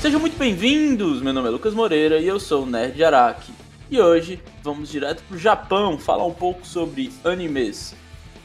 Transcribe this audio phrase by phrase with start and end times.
[0.00, 1.22] Sejam muito bem-vindos!
[1.22, 3.52] Meu nome é Lucas Moreira e eu sou o Nerd Araki.
[3.90, 7.94] E hoje vamos direto pro Japão falar um pouco sobre animes.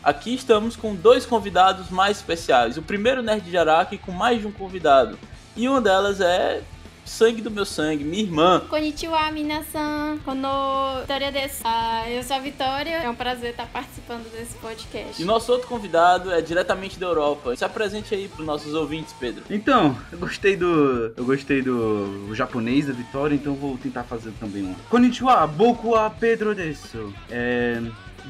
[0.01, 2.77] Aqui estamos com dois convidados mais especiais.
[2.77, 5.19] O primeiro Nerd de Araki com mais de um convidado.
[5.53, 6.63] E uma delas é
[7.05, 8.61] sangue do meu sangue, minha irmã.
[8.69, 10.17] Konnichiwa, minasan.
[10.25, 11.61] Kono Vitória desu.
[11.63, 12.97] Ah, eu sou a Vitória.
[12.97, 15.21] É um prazer estar participando desse podcast.
[15.21, 17.55] E o nosso outro convidado é diretamente da Europa.
[17.55, 19.43] Se apresente aí para os nossos ouvintes, Pedro.
[19.49, 21.13] Então, eu gostei do.
[21.15, 24.73] Eu gostei do japonês da Vitória, então vou tentar fazer também um.
[24.89, 27.13] Konnichiwa, boku wa Pedro desu.
[27.29, 27.81] É.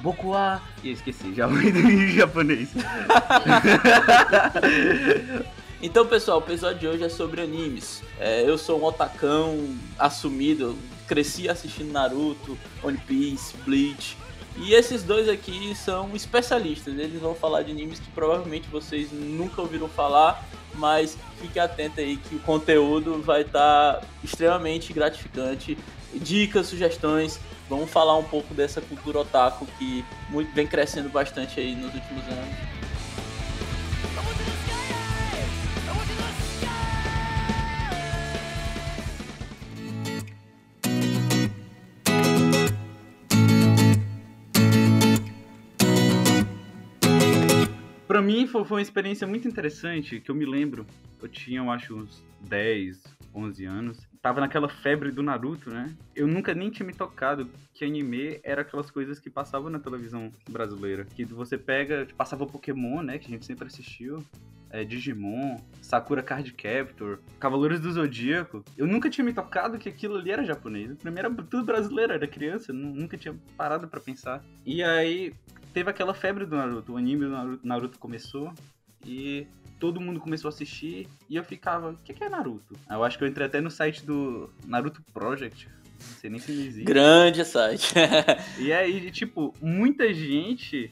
[0.02, 0.62] Boku wa.
[0.84, 2.70] Ih, esqueci, já em japonês.
[5.86, 8.02] Então, pessoal, o episódio de hoje é sobre animes.
[8.20, 10.76] É, eu sou um otacão assumido,
[11.08, 14.18] cresci assistindo Naruto, One Piece, Bleach.
[14.58, 19.62] E esses dois aqui são especialistas, eles vão falar de animes que provavelmente vocês nunca
[19.62, 25.78] ouviram falar, mas fique atento aí que o conteúdo vai estar tá extremamente gratificante.
[26.16, 31.76] Dicas, sugestões, vamos falar um pouco dessa cultura otaku que muito, vem crescendo bastante aí
[31.76, 32.85] nos últimos anos.
[48.16, 50.88] Pra mim foi, foi uma experiência muito interessante, que eu me lembro.
[51.22, 53.04] Eu tinha, eu acho, uns 10,
[53.36, 54.08] 11 anos.
[54.22, 55.94] Tava naquela febre do Naruto, né?
[56.16, 60.32] Eu nunca nem tinha me tocado que anime era aquelas coisas que passavam na televisão
[60.50, 61.04] brasileira.
[61.04, 63.20] Que você pega, passava Pokémon, né?
[63.20, 64.26] Que a gente sempre assistiu.
[64.70, 68.64] É, Digimon, Sakura Card Captor, Cavaleiros do Zodíaco.
[68.78, 70.96] Eu nunca tinha me tocado que aquilo ali era japonês.
[71.00, 74.42] Primeiro era tudo brasileiro, era criança, nunca tinha parado para pensar.
[74.66, 75.34] E aí,
[75.76, 76.94] teve aquela febre do Naruto.
[76.94, 78.54] O anime do Naruto começou
[79.06, 79.46] e
[79.78, 82.80] todo mundo começou a assistir e eu ficava, o que, é Naruto?
[82.90, 85.68] Eu acho que eu entrei até no site do Naruto Project.
[85.68, 86.86] Não sei nem se ele existe.
[86.86, 87.94] Grande site.
[88.58, 90.90] e aí, tipo, muita gente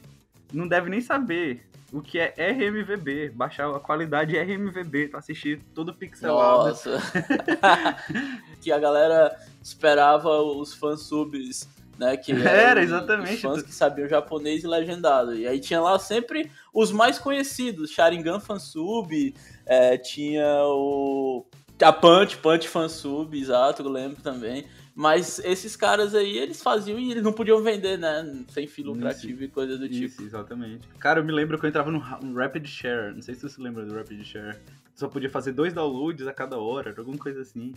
[0.52, 5.94] não deve nem saber o que é RMVB, baixar a qualidade RMVB pra assistir todo
[5.94, 6.68] pixelado.
[6.68, 7.00] Nossa.
[8.60, 11.66] que a galera esperava os fansubs
[11.98, 12.16] né?
[12.16, 13.34] Que era exatamente.
[13.34, 15.34] Os fãs que sabiam japonês e legendado.
[15.34, 19.34] E aí tinha lá sempre os mais conhecidos, Sharingan Fansub,
[19.66, 21.46] é, tinha o
[21.82, 24.64] a Punch, Punch Fansub, exato, eu lembro também.
[24.94, 28.44] Mas esses caras aí, eles faziam e eles não podiam vender, né?
[28.48, 30.22] Sem fim lucrativo isso, e coisa do isso, tipo.
[30.22, 30.86] exatamente.
[31.00, 33.12] Cara, eu me lembro que eu entrava no, no Rapid Share.
[33.12, 34.56] Não sei se você lembra do Rapid Share.
[34.94, 37.74] Só podia fazer dois downloads a cada hora, alguma coisa assim.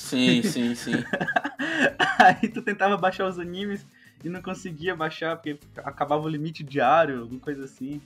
[0.00, 0.92] Sim, sim, sim.
[2.18, 3.86] Aí tu tentava baixar os animes
[4.24, 8.00] e não conseguia baixar porque acabava o limite diário, alguma coisa assim.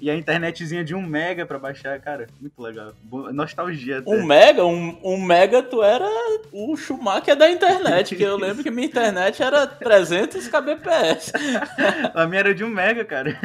[0.00, 2.94] E a internetzinha de um mega pra baixar, cara, muito legal.
[3.34, 4.10] Nostalgia até.
[4.10, 4.64] Um mega?
[4.64, 6.08] Um, um mega tu era
[6.50, 11.32] o Schumacher da internet, que eu lembro que minha internet era 300 kbps.
[12.14, 13.38] a minha era de um mega, cara.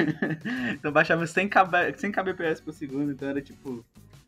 [0.71, 3.83] Então baixava 100, kb, 100 kbps por segundo, então era tipo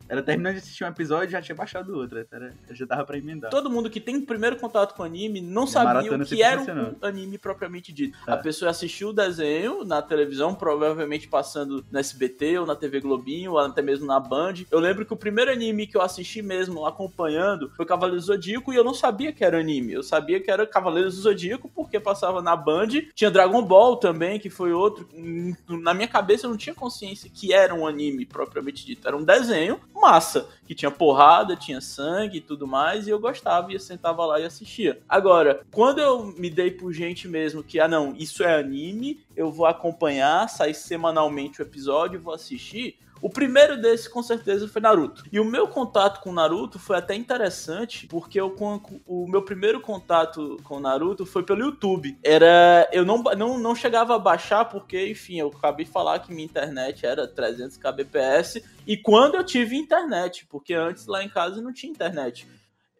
[0.08, 2.26] ela terminou de assistir um episódio e já tinha baixado outro.
[2.30, 3.50] Era, já dava pra emendar.
[3.50, 7.36] Todo mundo que tem primeiro contato com anime não sabia o que era um anime
[7.38, 8.16] propriamente dito.
[8.26, 8.32] É.
[8.32, 13.52] A pessoa assistiu o desenho na televisão, provavelmente passando no SBT ou na TV Globinho,
[13.52, 14.54] ou até mesmo na Band.
[14.70, 18.72] Eu lembro que o primeiro anime que eu assisti mesmo, acompanhando, foi Cavaleiros do Zodíaco
[18.72, 19.92] e eu não sabia que era anime.
[19.92, 22.88] Eu sabia que era Cavaleiros do Zodíaco porque passava na Band.
[23.14, 25.06] Tinha Dragon Ball também, que foi outro.
[25.68, 29.06] Na minha cabeça eu não tinha consciência que era um anime propriamente dito.
[29.06, 33.70] Era um desenho massa, que tinha porrada, tinha sangue e tudo mais, e eu gostava
[33.70, 35.00] e eu sentava lá e assistia.
[35.08, 39.52] Agora, quando eu me dei por gente mesmo que, ah não, isso é anime, eu
[39.52, 45.24] vou acompanhar, sai semanalmente o episódio, vou assistir, o primeiro desses, com certeza, foi Naruto.
[45.32, 48.54] E o meu contato com Naruto foi até interessante, porque eu,
[49.06, 52.16] o meu primeiro contato com Naruto foi pelo YouTube.
[52.22, 52.88] Era.
[52.92, 56.44] Eu não, não, não chegava a baixar, porque, enfim, eu acabei de falar que minha
[56.44, 58.62] internet era 300 kbps.
[58.86, 62.46] E quando eu tive internet, porque antes lá em casa não tinha internet.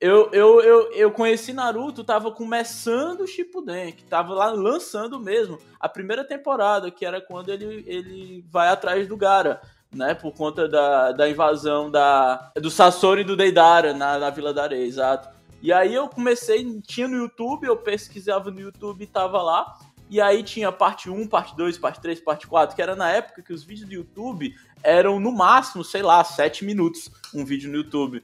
[0.00, 5.58] Eu, eu, eu, eu conheci Naruto, tava começando o Shippuden, que tava lá lançando mesmo
[5.80, 9.60] a primeira temporada, que era quando ele, ele vai atrás do Gara
[9.92, 10.14] né?
[10.14, 14.64] Por conta da, da invasão da, do Sasori e do Deidara na, na Vila da
[14.64, 15.28] Areia, exato.
[15.60, 19.78] E aí eu comecei, tinha no YouTube, eu pesquisava no YouTube e tava lá.
[20.10, 23.42] E aí tinha parte 1, parte 2, parte 3, parte 4, que era na época
[23.42, 27.76] que os vídeos do YouTube eram no máximo, sei lá, 7 minutos um vídeo no
[27.76, 28.22] YouTube.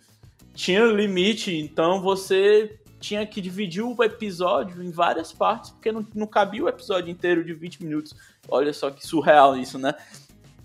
[0.55, 6.27] Tinha limite, então você tinha que dividir o episódio em várias partes, porque não, não
[6.27, 8.15] cabia o episódio inteiro de 20 minutos.
[8.49, 9.95] Olha só que surreal isso, né?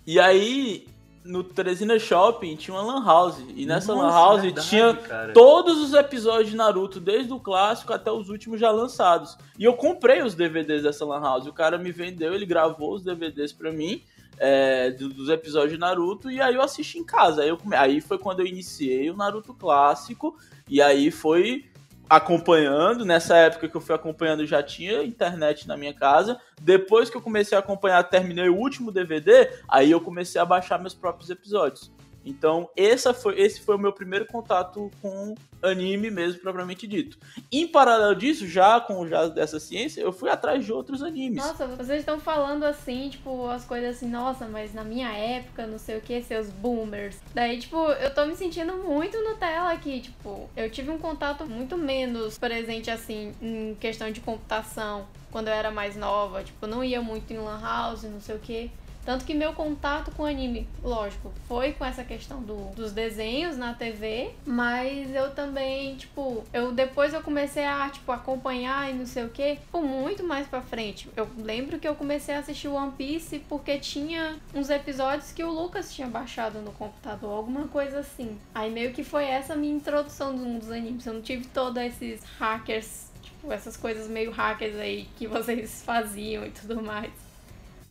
[0.06, 0.86] E aí,
[1.24, 3.44] no Teresina Shopping tinha uma Lan House.
[3.54, 5.32] E nessa Nossa, Lan House verdade, tinha cara.
[5.32, 9.36] todos os episódios de Naruto, desde o clássico até os últimos já lançados.
[9.58, 11.46] E eu comprei os DVDs dessa Lan House.
[11.46, 14.02] O cara me vendeu, ele gravou os DVDs pra mim.
[14.42, 17.42] É, dos episódios de Naruto e aí eu assisti em casa.
[17.42, 20.34] Aí, eu, aí foi quando eu iniciei o Naruto clássico
[20.66, 21.70] e aí foi
[22.10, 23.04] acompanhando.
[23.04, 26.40] Nessa época que eu fui acompanhando, já tinha internet na minha casa.
[26.60, 30.78] Depois que eu comecei a acompanhar, terminei o último DVD, aí eu comecei a baixar
[30.78, 31.92] meus próprios episódios.
[32.24, 37.18] Então, essa foi, esse foi o meu primeiro contato com anime mesmo, propriamente dito.
[37.50, 41.44] Em paralelo disso, já com já dessa ciência, eu fui atrás de outros animes.
[41.44, 45.78] Nossa, vocês estão falando assim, tipo, as coisas assim, nossa, mas na minha época, não
[45.78, 47.18] sei o que, seus boomers.
[47.34, 51.76] Daí, tipo, eu tô me sentindo muito Nutella aqui, tipo, eu tive um contato muito
[51.76, 56.42] menos presente, assim, em questão de computação, quando eu era mais nova.
[56.42, 58.70] Tipo, não ia muito em lan house, não sei o que.
[59.04, 63.74] Tanto que meu contato com anime, lógico, foi com essa questão do, dos desenhos na
[63.74, 69.24] TV, mas eu também, tipo, eu depois eu comecei a, tipo, acompanhar e não sei
[69.24, 71.08] o que, por muito mais pra frente.
[71.16, 75.50] Eu lembro que eu comecei a assistir One Piece porque tinha uns episódios que o
[75.50, 78.38] Lucas tinha baixado no computador, alguma coisa assim.
[78.54, 81.06] Aí meio que foi essa minha introdução do mundo dos animes.
[81.06, 86.44] Eu não tive todos esses hackers, tipo, essas coisas meio hackers aí que vocês faziam
[86.44, 87.29] e tudo mais.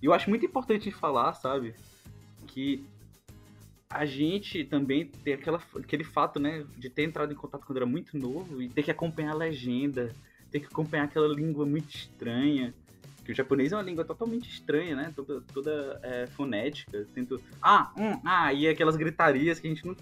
[0.01, 1.75] E eu acho muito importante falar, sabe,
[2.47, 2.83] que
[3.89, 7.85] a gente também tem aquela, aquele fato, né, de ter entrado em contato quando era
[7.85, 10.13] muito novo e ter que acompanhar a legenda,
[10.51, 12.73] ter que acompanhar aquela língua muito estranha.
[13.25, 15.13] Que o japonês é uma língua totalmente estranha, né?
[15.15, 17.05] Toda, toda é, fonética.
[17.13, 17.41] Tento.
[17.61, 19.95] Ah, hum, ah, e aquelas gritarias que a gente não.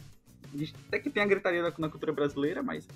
[0.53, 2.87] A gente até que tem a gritaria na, na cultura brasileira, mas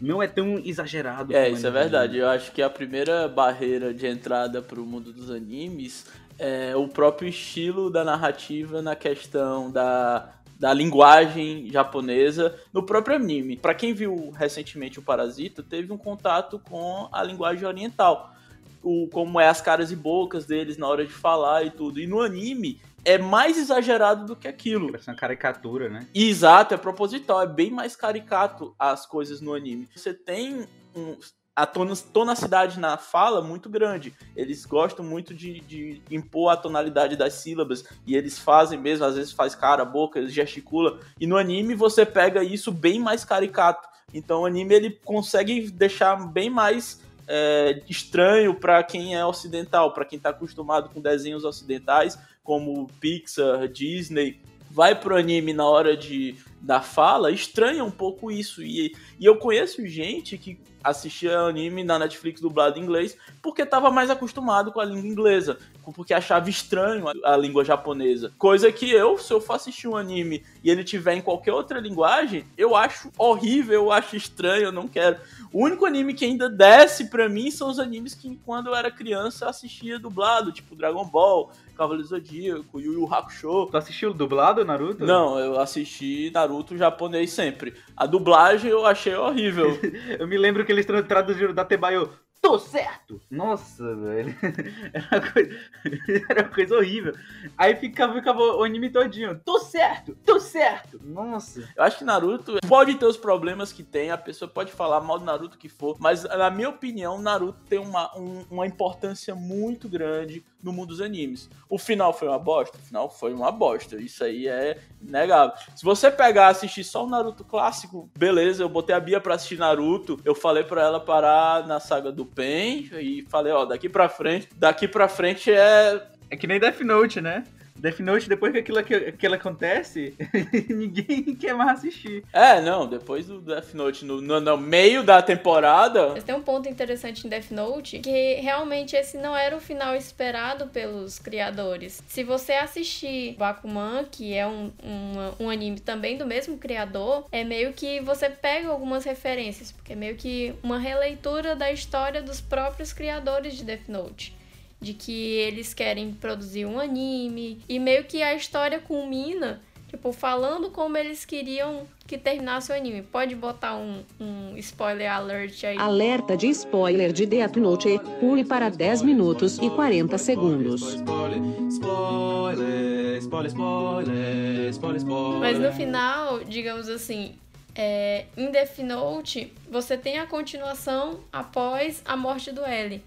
[0.00, 1.34] não é tão exagerado.
[1.34, 2.18] É, isso é verdade.
[2.18, 6.06] Eu acho que a primeira barreira de entrada para o mundo dos animes
[6.40, 13.58] é, o próprio estilo da narrativa na questão da, da linguagem japonesa no próprio anime.
[13.58, 18.34] Para quem viu recentemente o Parasita, teve um contato com a linguagem oriental.
[18.82, 22.00] O, como é as caras e bocas deles na hora de falar e tudo.
[22.00, 24.90] E no anime é mais exagerado do que aquilo.
[24.90, 26.06] Parece uma caricatura, né?
[26.14, 29.86] Exato, é proposital, é bem mais caricato as coisas no anime.
[29.94, 30.66] Você tem
[30.96, 31.18] um,
[31.54, 34.14] a tonacidade na fala muito grande.
[34.34, 39.16] Eles gostam muito de, de, impor a tonalidade das sílabas e eles fazem mesmo, às
[39.16, 40.98] vezes faz cara, boca, eles gesticulam.
[41.20, 43.88] E no anime você pega isso bem mais caricato.
[44.14, 50.04] Então o anime ele consegue deixar bem mais é, estranho para quem é ocidental, para
[50.04, 54.40] quem está acostumado com desenhos ocidentais como Pixar, Disney.
[54.70, 58.62] Vai pro anime na hora de da fala, estranha um pouco isso.
[58.62, 63.90] E, e eu conheço gente que assistia anime na Netflix dublado em inglês porque estava
[63.90, 65.58] mais acostumado com a língua inglesa,
[65.94, 68.32] porque achava estranho a, a, língua japonesa.
[68.38, 71.80] Coisa que eu, se eu for assistir um anime e ele tiver em qualquer outra
[71.80, 75.16] linguagem, eu acho horrível, eu acho estranho, eu não quero.
[75.52, 78.90] O único anime que ainda desce pra mim são os animes que quando eu era
[78.90, 81.50] criança eu assistia dublado, tipo Dragon Ball,
[81.80, 83.66] Cavaleiro Zodíaco, Yu Yu Hakusho.
[83.70, 85.06] Tu assistiu dublado Naruto?
[85.06, 87.72] Não, eu assisti Naruto japonês sempre.
[87.96, 89.78] A dublagem eu achei horrível.
[90.18, 93.20] eu me lembro que eles traduziram da Tebaio tô certo!
[93.30, 94.34] Nossa, velho.
[94.92, 95.60] Era uma coisa,
[96.30, 97.14] era uma coisa horrível.
[97.56, 99.40] Aí ficava, ficava o anime todinho.
[99.44, 100.16] Tô certo!
[100.24, 100.98] Tô certo!
[101.02, 101.68] Nossa.
[101.76, 105.18] Eu acho que Naruto pode ter os problemas que tem, a pessoa pode falar mal
[105.18, 109.88] do Naruto que for, mas na minha opinião, Naruto tem uma, um, uma importância muito
[109.88, 111.48] grande no mundo dos animes.
[111.68, 112.78] O final foi uma bosta?
[112.78, 113.96] O final foi uma bosta.
[113.96, 115.54] Isso aí é inegável.
[115.74, 119.58] Se você pegar assistir só o Naruto clássico, beleza, eu botei a Bia pra assistir
[119.58, 124.08] Naruto, eu falei pra ela parar na saga do Pen e falei, ó, daqui pra
[124.08, 126.06] frente, daqui pra frente é.
[126.32, 127.42] É que nem Death Note, né?
[127.80, 130.14] Death Note, depois que aquilo, aquilo acontece,
[130.68, 132.22] ninguém quer mais assistir.
[132.32, 136.10] É, não, depois do Death Note, no, no, no, meio da temporada.
[136.10, 139.96] Mas tem um ponto interessante em Death Note, que realmente esse não era o final
[139.96, 142.02] esperado pelos criadores.
[142.06, 147.42] Se você assistir Bakuman, que é um, um, um anime também do mesmo criador, é
[147.42, 152.40] meio que você pega algumas referências, porque é meio que uma releitura da história dos
[152.40, 154.39] próprios criadores de Death Note
[154.80, 160.70] de que eles querem produzir um anime e meio que a história culmina tipo falando
[160.70, 163.02] como eles queriam que terminasse o anime.
[163.02, 165.76] Pode botar um, um spoiler alert aí.
[165.76, 168.00] Alerta de spoiler de Death Note.
[168.20, 170.80] Pule para 10 minutos e 40 segundos.
[170.94, 175.40] Spoiler, spoiler, spoiler, spoiler, spoiler.
[175.40, 177.34] Mas no final, digamos assim,
[177.72, 183.00] É, em Death Note, você tem a continuação após a morte do L.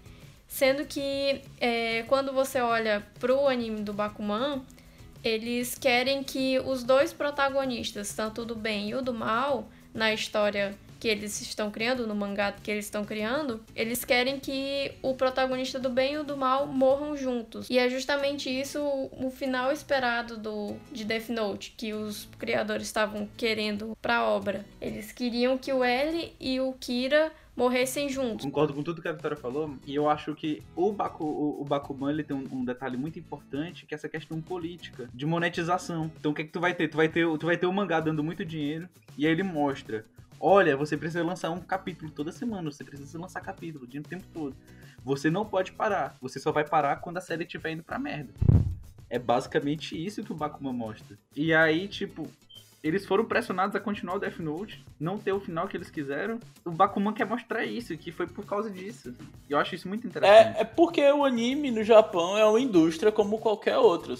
[0.54, 4.62] Sendo que é, quando você olha pro anime do Bakuman,
[5.24, 10.72] eles querem que os dois protagonistas, tanto do bem e o do mal, na história
[11.00, 15.80] que eles estão criando, no mangá que eles estão criando, eles querem que o protagonista
[15.80, 17.68] do bem e o do mal morram juntos.
[17.68, 23.28] E é justamente isso o, final esperado do de Death Note, que os criadores estavam
[23.36, 24.64] querendo para a obra.
[24.80, 28.44] Eles queriam que o L e o Kira morressem juntos.
[28.44, 31.64] Concordo com tudo que a Vitória falou, e eu acho que o, Baku, o, o
[31.64, 36.10] Bakuman ele tem um, um, detalhe muito importante, que é essa questão política, de monetização.
[36.18, 36.88] Então o que é que tu vai ter?
[36.88, 40.04] Tu vai ter, tu vai ter o mangá dando muito dinheiro, e aí ele mostra,
[40.40, 44.56] olha, você precisa lançar um capítulo toda semana, você precisa lançar capítulo o tempo todo.
[45.04, 48.32] Você não pode parar, você só vai parar quando a série estiver indo pra merda.
[49.08, 51.16] É basicamente isso que o Bakuman mostra.
[51.36, 52.26] E aí, tipo,
[52.84, 56.38] eles foram pressionados a continuar o Death Note, não ter o final que eles quiseram.
[56.62, 59.14] O Bakuman quer mostrar isso, que foi por causa disso.
[59.48, 60.58] E eu acho isso muito interessante.
[60.58, 64.14] É, é porque o anime no Japão é uma indústria como qualquer outra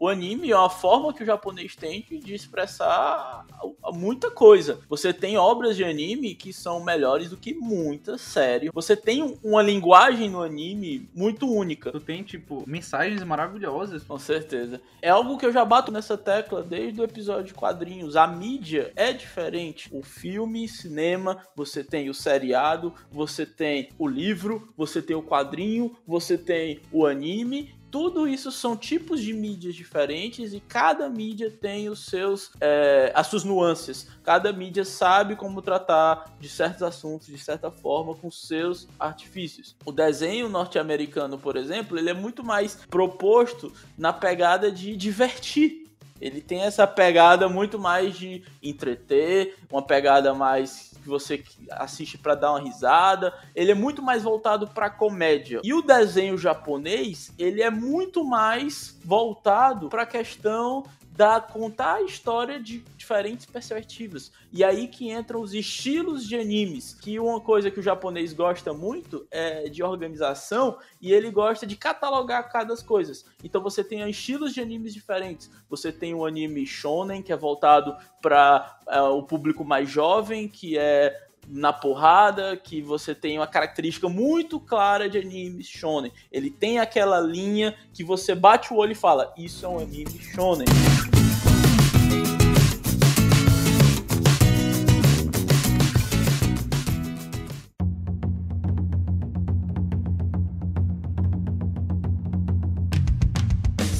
[0.00, 3.44] o anime é uma forma que o japonês tem de expressar
[3.92, 4.80] muita coisa.
[4.88, 8.70] Você tem obras de anime que são melhores do que muitas séries.
[8.72, 11.92] Você tem uma linguagem no anime muito única.
[11.92, 14.02] Tu tem, tipo, mensagens maravilhosas.
[14.02, 14.80] Com certeza.
[15.02, 18.16] É algo que eu já bato nessa tecla desde o episódio de quadrinhos.
[18.16, 19.90] A mídia é diferente.
[19.92, 25.94] O filme, cinema, você tem o seriado, você tem o livro, você tem o quadrinho,
[26.06, 31.88] você tem o anime tudo isso são tipos de mídias diferentes e cada mídia tem
[31.88, 34.08] os seus é, as suas nuances.
[34.22, 39.76] Cada mídia sabe como tratar de certos assuntos de certa forma com seus artifícios.
[39.84, 45.90] O desenho norte-americano, por exemplo, ele é muito mais proposto na pegada de divertir.
[46.20, 51.42] Ele tem essa pegada muito mais de entreter, uma pegada mais que você
[51.72, 53.34] assiste para dar uma risada.
[53.54, 55.60] Ele é muito mais voltado para comédia.
[55.64, 60.84] E o desenho japonês, ele é muito mais voltado para a questão
[61.16, 64.32] da contar a história de diferentes perspectivas.
[64.52, 68.72] E aí que entram os estilos de animes, que uma coisa que o japonês gosta
[68.72, 73.24] muito é de organização e ele gosta de catalogar cada coisas.
[73.42, 75.50] Então você tem estilos de animes diferentes.
[75.68, 80.78] Você tem o anime shonen que é voltado para é, o público mais jovem, que
[80.78, 86.12] é na porrada, que você tem uma característica muito clara de anime shonen.
[86.30, 90.18] Ele tem aquela linha que você bate o olho e fala: Isso é um anime
[90.20, 90.66] shonen.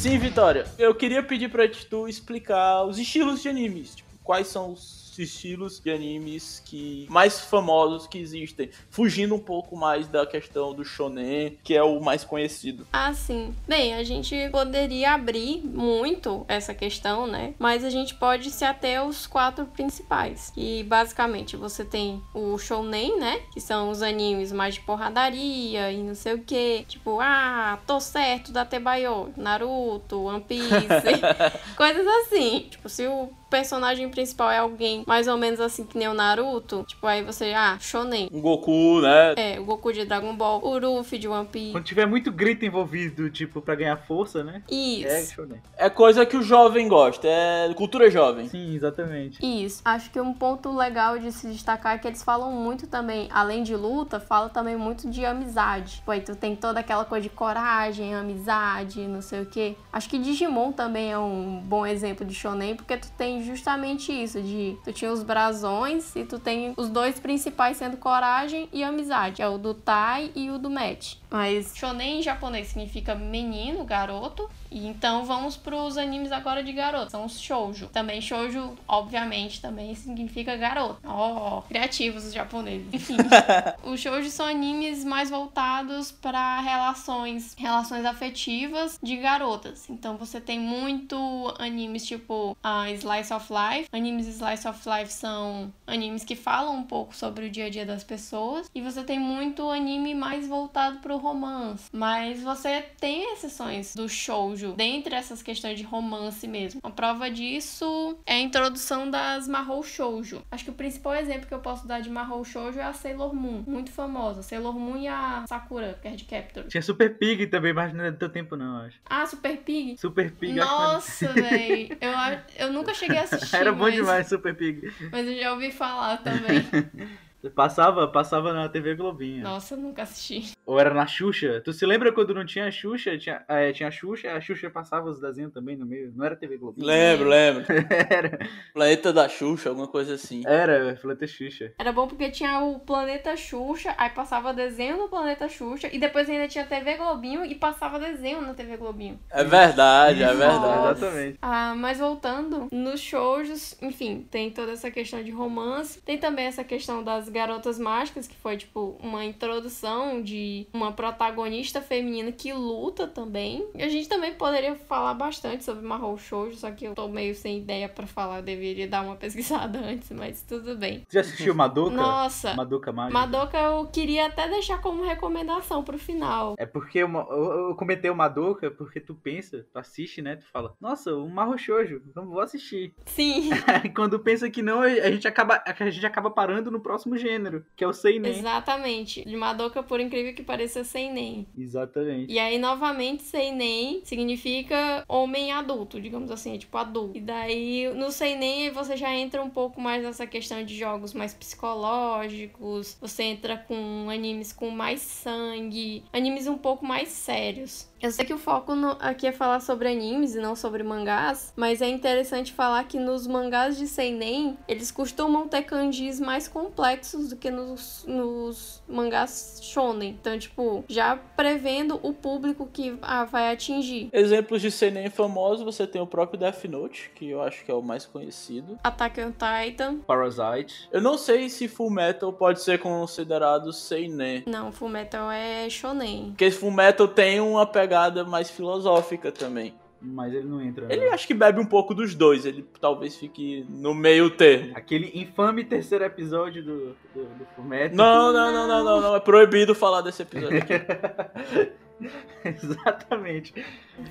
[0.00, 3.94] Sim, Vitória, eu queria pedir pra tu explicar os estilos de animes.
[3.94, 9.76] Tipo, quais são os estilos de animes que mais famosos que existem, fugindo um pouco
[9.76, 12.86] mais da questão do shonen, que é o mais conhecido.
[12.92, 13.54] Ah, sim.
[13.66, 17.54] Bem, a gente poderia abrir muito essa questão, né?
[17.58, 20.52] Mas a gente pode se ater aos quatro principais.
[20.56, 23.40] E basicamente você tem o shonen, né?
[23.52, 26.84] Que são os animes mais de porradaria e não sei o que.
[26.88, 31.20] Tipo, ah, tô certo da Tebayo, Naruto, One Piece,
[31.76, 32.66] coisas assim.
[32.70, 36.84] Tipo, se o personagem principal é alguém mais ou menos assim que nem o Naruto,
[36.86, 38.28] tipo, aí você, ah, shonen.
[38.32, 39.34] O Goku, né?
[39.36, 41.72] É, o Goku de Dragon Ball, o Luffy de One Piece.
[41.72, 44.62] Quando tiver muito grito envolvido, tipo, pra ganhar força, né?
[44.70, 45.08] Isso.
[45.08, 45.62] É shonen.
[45.76, 48.48] É coisa que o jovem gosta, é cultura jovem.
[48.48, 49.44] Sim, exatamente.
[49.44, 49.82] Isso.
[49.84, 53.62] Acho que um ponto legal de se destacar é que eles falam muito também, além
[53.62, 55.96] de luta, fala também muito de amizade.
[55.96, 59.76] Tipo, aí tu tem toda aquela coisa de coragem, amizade, não sei o que.
[59.92, 64.40] Acho que Digimon também é um bom exemplo de shonen, porque tu tem justamente isso,
[64.40, 69.36] de tu tinha os brasões e tu tem os dois principais sendo coragem e amizade,
[69.36, 71.16] que é o do Tai e o do Matt.
[71.30, 74.48] Mas shonen em japonês significa menino, garoto.
[74.70, 77.10] E então vamos pros animes agora de garoto.
[77.10, 77.88] São os shoujo.
[77.88, 81.00] Também shoujo, obviamente, também significa garoto.
[81.04, 82.86] Oh, criativos os japoneses.
[82.92, 83.16] Enfim.
[83.82, 89.88] os shoujo são animes mais voltados para relações, relações afetivas de garotas.
[89.88, 91.16] Então você tem muito
[91.58, 93.88] animes tipo uh, Slice of Life.
[93.92, 97.86] Animes Slice of Life são animes que falam um pouco sobre o dia a dia
[97.86, 98.70] das pessoas.
[98.74, 101.88] E você tem muito anime mais voltado pro romance.
[101.92, 106.80] Mas você tem exceções do shoujo, dentre essas questões de romance mesmo.
[106.82, 110.42] Uma prova disso é a introdução das Mahou Shoujo.
[110.50, 113.34] Acho que o principal exemplo que eu posso dar de Mahou Shoujo é a Sailor
[113.34, 114.42] Moon, muito famosa.
[114.42, 116.64] Sailor Moon e a Sakura, Card Captor.
[116.68, 118.98] Tinha Super Pig também, mas não é do teu tempo não, acho.
[119.04, 119.98] Ah, Super Pig?
[119.98, 120.54] Super Pig.
[120.54, 121.96] Nossa, velho.
[122.00, 123.54] Eu, eu nunca cheguei assisti.
[123.54, 123.94] Era bom mas...
[123.94, 124.92] demais, Super Pig.
[125.10, 126.60] Mas eu já ouvi falar também.
[127.48, 129.42] Passava, passava na TV Globinha.
[129.42, 130.52] Nossa, nunca assisti.
[130.66, 131.60] Ou era na Xuxa.
[131.64, 133.16] Tu se lembra quando não tinha a Xuxa?
[133.16, 136.12] Tinha, é, tinha a Xuxa, a Xuxa passava os desenhos também no meio.
[136.14, 136.86] Não era TV Globinha.
[136.86, 137.64] Lembro, lembro.
[138.10, 138.38] era.
[138.74, 140.42] Planeta da Xuxa, alguma coisa assim.
[140.46, 141.72] Era, Planeta Xuxa.
[141.78, 146.28] Era bom porque tinha o Planeta Xuxa, aí passava desenho no Planeta Xuxa, e depois
[146.28, 149.18] ainda tinha TV Globinho e passava desenho na TV Globinho.
[149.30, 150.98] É verdade, é verdade.
[150.98, 151.38] Exatamente.
[151.40, 156.64] Ah, mas voltando, nos shows, enfim, tem toda essa questão de romance, tem também essa
[156.64, 163.06] questão das Garotas Mágicas, que foi tipo uma introdução de uma protagonista feminina que luta
[163.06, 163.66] também.
[163.74, 167.34] E a gente também poderia falar bastante sobre Mahou Shoujo, só que eu tô meio
[167.34, 171.04] sem ideia para falar, eu deveria dar uma pesquisada antes, mas tudo bem.
[171.08, 171.96] Você já assistiu Madoka?
[171.96, 172.54] Nossa.
[172.54, 173.18] Madoka Mágica?
[173.18, 176.54] Madoka eu queria até deixar como recomendação pro final.
[176.58, 180.36] É porque uma, eu, eu comentei o Madoka porque tu pensa, tu assiste, né?
[180.36, 182.94] Tu fala, nossa, o Mahou Shoujo, então vou assistir.
[183.06, 183.50] Sim.
[183.94, 187.84] Quando pensa que não, a gente acaba, a gente acaba parando no próximo gênero, que
[187.84, 188.30] é o Seinen.
[188.30, 189.24] Exatamente.
[189.24, 191.46] De Madoka, por incrível que pareça, Seinen.
[191.56, 192.32] Exatamente.
[192.32, 197.16] E aí, novamente, Seinen significa homem adulto, digamos assim, é tipo adulto.
[197.16, 201.34] E daí, no Seinen, você já entra um pouco mais nessa questão de jogos mais
[201.34, 207.88] psicológicos, você entra com animes com mais sangue, animes um pouco mais sérios.
[208.00, 211.52] Eu sei que o foco no, aqui é falar sobre animes e não sobre mangás,
[211.54, 217.09] mas é interessante falar que nos mangás de Seinen, eles costumam ter kanjis mais complexos
[217.18, 220.10] do que nos, nos mangás shonen.
[220.10, 224.08] Então, tipo, já prevendo o público que ah, vai atingir.
[224.12, 227.74] Exemplos de Seinen famosos, você tem o próprio Death Note, que eu acho que é
[227.74, 228.78] o mais conhecido.
[228.82, 229.98] Attack on Titan.
[230.00, 230.88] Parasite.
[230.92, 234.44] Eu não sei se Full Metal pode ser considerado Seinen.
[234.46, 236.30] Não, Full Metal é shonen.
[236.30, 239.74] Porque Full Metal tem uma pegada mais filosófica também.
[240.02, 240.86] Mas ele não entra.
[240.90, 242.46] Ele acho que bebe um pouco dos dois.
[242.46, 244.72] Ele talvez fique no meio termo.
[244.74, 247.96] Aquele infame terceiro episódio do, do, do Fullmetal.
[247.96, 249.16] Não, não, não, não, não, não.
[249.16, 250.72] É proibido falar desse episódio aqui.
[252.44, 253.52] Exatamente.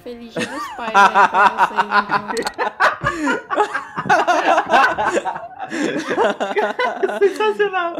[0.03, 2.29] Feliz dia dos pais aí pra vocês, então.
[7.19, 7.95] Sensacional.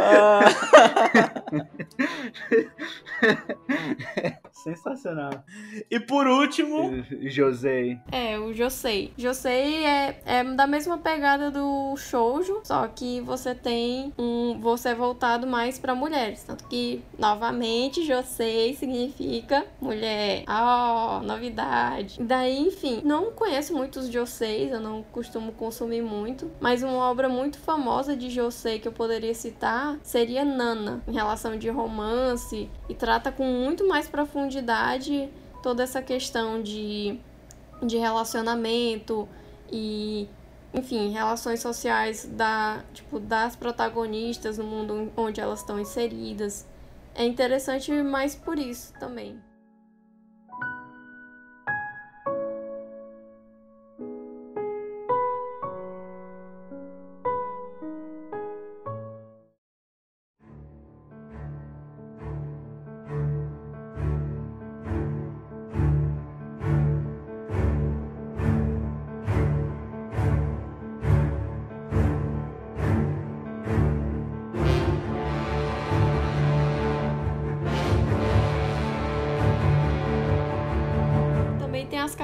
[4.52, 5.44] Sensacional.
[5.90, 7.98] E por último, Josei.
[8.12, 9.14] É, o Josei.
[9.18, 14.96] Josei é, é da mesma pegada do shoujo, só que você tem um você é
[14.96, 20.44] voltado mais para mulheres, tanto que novamente Josei significa mulher.
[20.48, 22.22] Ah, oh, novidade.
[22.22, 27.58] Daí, enfim, não conheço muitos Joseis, eu não costumo consumir muito, mas uma obra muito
[27.58, 33.32] famosa de Josei que eu poderia citar seria Nana, em relação de romance e trata
[33.32, 35.30] com muito mais profundidade
[35.64, 37.20] toda essa questão de,
[37.82, 39.28] de relacionamento
[39.72, 40.28] e
[40.74, 46.68] enfim, relações sociais da, tipo, das protagonistas no mundo onde elas estão inseridas.
[47.16, 49.42] É interessante mais por isso também.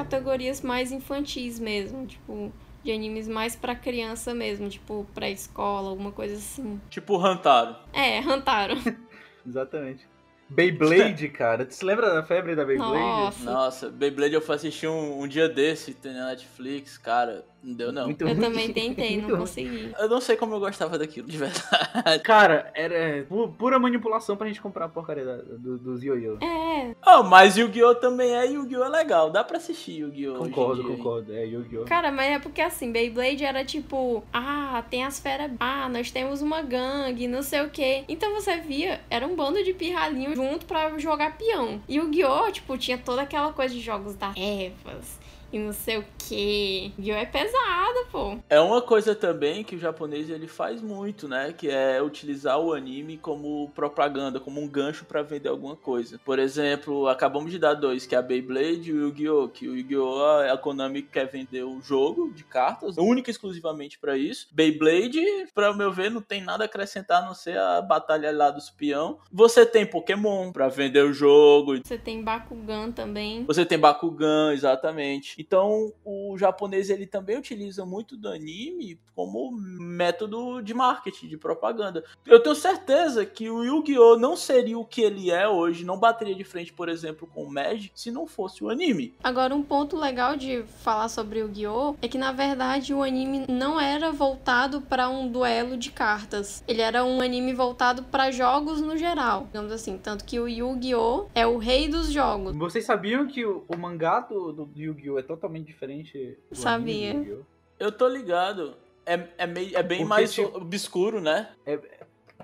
[0.06, 6.36] Categorias mais infantis mesmo, tipo, de animes mais para criança mesmo, tipo, pré-escola, alguma coisa
[6.36, 6.80] assim.
[6.90, 7.76] Tipo Hantaro.
[7.92, 8.76] É, Hantaro.
[9.46, 10.08] Exatamente.
[10.48, 11.66] Beyblade, cara.
[11.66, 12.94] Tu se lembra da febre da Beyblade?
[12.94, 17.44] Nossa, Nossa Beyblade eu fui assistir um, um dia desse, tem na Netflix, cara.
[17.66, 18.06] Não deu, não.
[18.06, 19.92] Muito eu também tentei, não consegui.
[19.98, 21.64] Eu não sei como eu gostava daquilo, de verdade.
[22.24, 23.26] Cara, era
[23.58, 26.38] pura manipulação pra gente comprar a porcaria da, do, dos Yo-Yo.
[26.42, 26.96] É.
[27.08, 27.96] Oh, mas Yu-Gi-Oh!
[27.96, 28.84] também é Yu-Gi-Oh!
[28.84, 29.32] é legal.
[29.32, 30.36] Dá pra assistir Yu-Gi-Oh!
[30.36, 31.34] Concordo, concordo.
[31.34, 31.86] É Yu-Gi-Oh!
[31.86, 35.52] Cara, mas é porque assim, Beyblade era tipo, ah, tem as feras.
[35.60, 38.04] Ah, nós temos uma gangue, não sei o quê.
[38.08, 41.82] Então você via, era um bando de pirralhinho junto pra jogar peão.
[41.90, 42.52] E Yu-Gi-Oh!
[42.52, 45.25] tipo, tinha toda aquela coisa de jogos das ervas
[45.56, 46.92] e não sei o que.
[47.00, 48.38] Yu é pesado, pô.
[48.50, 51.54] É uma coisa também que o japonês ele faz muito, né?
[51.58, 56.20] Que é utilizar o anime como propaganda, como um gancho para vender alguma coisa.
[56.26, 59.48] Por exemplo, acabamos de dar dois, que é a Beyblade e o Yu-Gi-Oh!
[59.48, 60.52] Que o Yu-Gi-Oh!
[60.52, 64.48] a Konami quer vender o jogo de cartas, única e exclusivamente para isso.
[64.52, 68.52] Beyblade, para meu ver, não tem nada a acrescentar a não ser a batalha lá
[68.52, 69.20] dos peão.
[69.32, 71.78] Você tem Pokémon para vender o jogo.
[71.82, 73.46] Você tem Bakugan também.
[73.46, 75.45] Você tem Bakugan, exatamente.
[75.46, 82.04] Então, o japonês ele também utiliza muito do anime como método de marketing, de propaganda.
[82.26, 86.36] Eu tenho certeza que o Yu-Gi-Oh não seria o que ele é hoje, não bateria
[86.36, 89.14] de frente, por exemplo, com o Magic, se não fosse o anime.
[89.24, 93.46] Agora, um ponto legal de falar sobre o Yu-Gi-Oh é que na verdade o anime
[93.48, 96.64] não era voltado para um duelo de cartas.
[96.68, 101.28] Ele era um anime voltado para jogos no geral, digamos assim, tanto que o Yu-Gi-Oh
[101.36, 102.56] é o rei dos jogos.
[102.56, 107.44] Vocês sabiam que o, o mangá do, do Yu-Gi-Oh é totalmente diferente do Sabia.
[107.80, 108.76] Eu tô ligado.
[109.06, 111.52] É, é, meio, é bem Porque, mais tipo, obscuro, né?
[111.66, 111.80] É,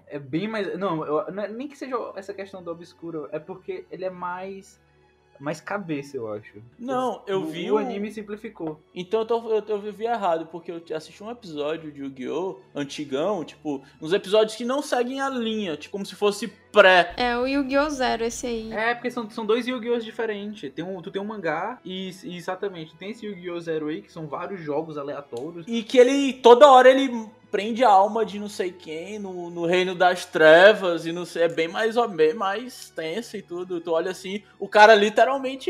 [0.07, 0.77] é bem mais.
[0.77, 4.79] Não, eu, é, nem que seja essa questão do obscuro, é porque ele é mais
[5.41, 6.61] mais cabeça, eu acho.
[6.77, 7.71] Não, eu vi.
[7.71, 8.79] O, o anime simplificou.
[8.93, 12.59] Então eu, tô, eu, eu vi errado, porque eu assisti um episódio de Yu-Gi-Oh!
[12.75, 17.13] antigão, tipo, uns episódios que não seguem a linha, tipo, como se fosse pré.
[17.17, 17.89] É, o Yu-Gi-Oh!
[17.89, 18.73] Zero, esse aí.
[18.73, 19.99] É, porque são, são dois Yu-Gi-Oh!
[19.99, 20.71] diferentes.
[20.73, 23.59] Tem um, tu tem um mangá e, e exatamente, tem esse Yu-Gi-Oh!
[23.59, 25.65] Zero aí, que são vários jogos aleatórios.
[25.67, 29.65] E que ele, toda hora ele prende a alma de não sei quem no, no
[29.65, 33.81] reino das trevas e não sei, é bem mais bem mais tenso e tudo.
[33.81, 35.69] Tu olha assim, o cara literalmente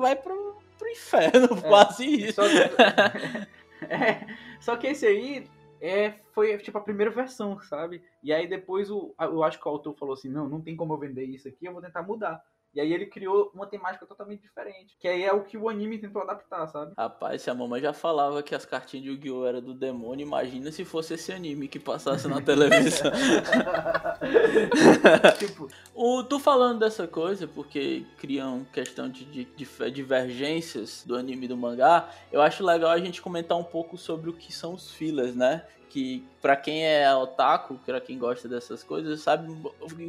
[0.00, 2.34] vai pro, pro inferno, é, quase isso.
[2.34, 4.26] Só que, é,
[4.58, 5.46] só que esse aí
[5.86, 8.02] é, foi tipo a primeira versão, sabe?
[8.22, 10.94] E aí depois o, eu acho que o autor falou assim, não, não tem como
[10.94, 12.42] eu vender isso aqui, eu vou tentar mudar.
[12.74, 14.96] E aí ele criou uma temática totalmente diferente.
[14.98, 16.92] Que aí é o que o anime tentou adaptar, sabe?
[16.98, 19.46] Rapaz, se a mamãe já falava que as cartinhas de Yu-Gi-Oh!
[19.46, 23.12] era do demônio, imagina se fosse esse anime que passasse na televisão.
[25.38, 25.68] tipo...
[25.94, 31.48] o, tu falando dessa coisa, porque criam questão de, de, de divergências do anime e
[31.48, 34.90] do mangá, eu acho legal a gente comentar um pouco sobre o que são os
[34.90, 35.64] fillers, né?
[35.94, 39.56] Que para quem é otaku, para quem gosta dessas coisas, sabe,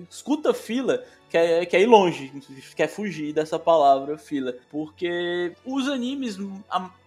[0.09, 2.33] escuta fila, quer, quer ir longe,
[2.75, 6.39] quer fugir dessa palavra fila, porque os animes,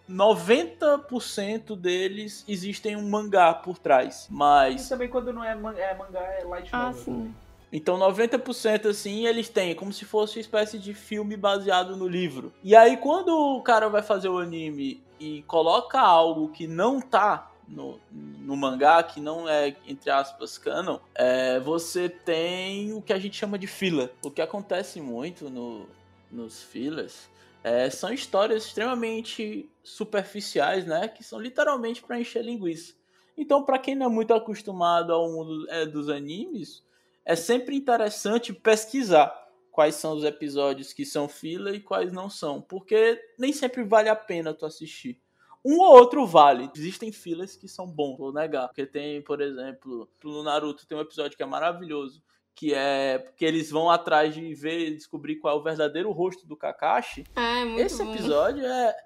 [0.08, 4.86] 90% deles existem um mangá por trás, mas...
[4.86, 7.00] E também quando não é, é mangá, é light ah, novel.
[7.00, 7.34] Ah, sim.
[7.72, 12.52] Então 90% assim eles têm, como se fosse uma espécie de filme baseado no livro.
[12.62, 17.47] E aí quando o cara vai fazer o anime e coloca algo que não tá
[17.68, 23.18] no, no mangá, que não é, entre aspas, canon, é, você tem o que a
[23.18, 24.10] gente chama de fila.
[24.22, 25.88] O que acontece muito no,
[26.30, 27.28] nos filas
[27.62, 31.08] é, são histórias extremamente superficiais, né?
[31.08, 32.94] Que são literalmente para encher linguiça.
[33.36, 36.82] Então, para quem não é muito acostumado ao mundo é, dos animes,
[37.24, 39.32] é sempre interessante pesquisar
[39.70, 44.08] quais são os episódios que são fila e quais não são, porque nem sempre vale
[44.08, 45.20] a pena tu assistir.
[45.64, 46.70] Um ou outro vale.
[46.74, 48.68] Existem filas que são bons, vou negar.
[48.68, 52.22] Porque tem, por exemplo, no Naruto tem um episódio que é maravilhoso,
[52.54, 56.56] que é porque eles vão atrás de ver, descobrir qual é o verdadeiro rosto do
[56.56, 57.24] Kakashi.
[57.34, 58.14] Ah, é muito Esse bom.
[58.14, 58.96] episódio é,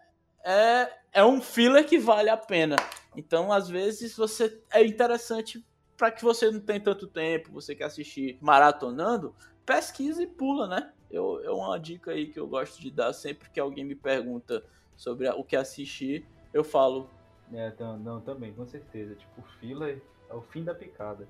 [0.45, 2.77] é, é um filler que vale a pena.
[3.17, 5.65] Então, às vezes, você é interessante
[5.97, 9.35] para que você não tem tanto tempo, você quer assistir maratonando,
[9.65, 10.93] pesquisa e pula, né?
[11.11, 14.65] Eu, é uma dica aí que eu gosto de dar sempre que alguém me pergunta
[14.97, 17.09] sobre o que assistir eu falo.
[17.53, 19.15] É, não, não, também, com certeza.
[19.15, 21.29] Tipo, fila é o fim da picada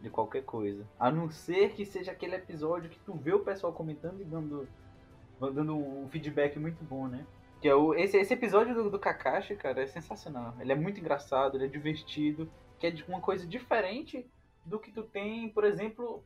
[0.00, 0.86] de qualquer coisa.
[0.98, 4.68] A não ser que seja aquele episódio que tu vê o pessoal comentando e dando,
[5.40, 7.24] dando um feedback muito bom, né?
[7.60, 10.54] Que é o, esse, esse episódio do, do Kakashi, cara, é sensacional.
[10.58, 14.28] Ele é muito engraçado, ele é divertido, que é uma coisa diferente
[14.64, 16.24] do que tu tem, por exemplo,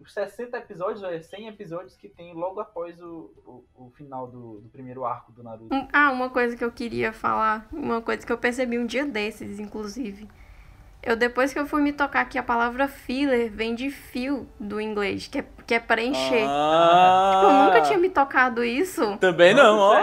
[0.00, 4.60] os 60 episódios, é 100 episódios que tem logo após o, o, o final do,
[4.60, 5.74] do, primeiro arco do Naruto.
[5.92, 9.58] Ah, uma coisa que eu queria falar, uma coisa que eu percebi um dia desses,
[9.58, 10.28] inclusive.
[11.00, 14.80] Eu, depois que eu fui me tocar que a palavra filler vem de fio do
[14.80, 16.44] inglês, que é, que é preencher.
[16.48, 19.16] Ah, tipo, eu nunca tinha me tocado isso.
[19.18, 19.94] Também não, ó.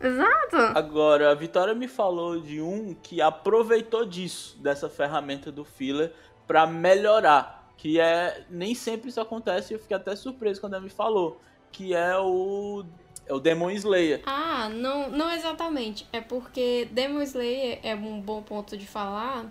[0.00, 0.56] Exato.
[0.74, 6.12] Agora, a Vitória me falou de um que aproveitou disso, dessa ferramenta do filler,
[6.46, 10.90] para melhorar que é nem sempre isso acontece, eu fiquei até surpreso quando ela me
[10.90, 12.84] falou, que é o
[13.26, 14.22] é o Demon Slayer.
[14.26, 16.06] Ah, não, não exatamente.
[16.12, 19.50] É porque Demon Slayer é um bom ponto de falar.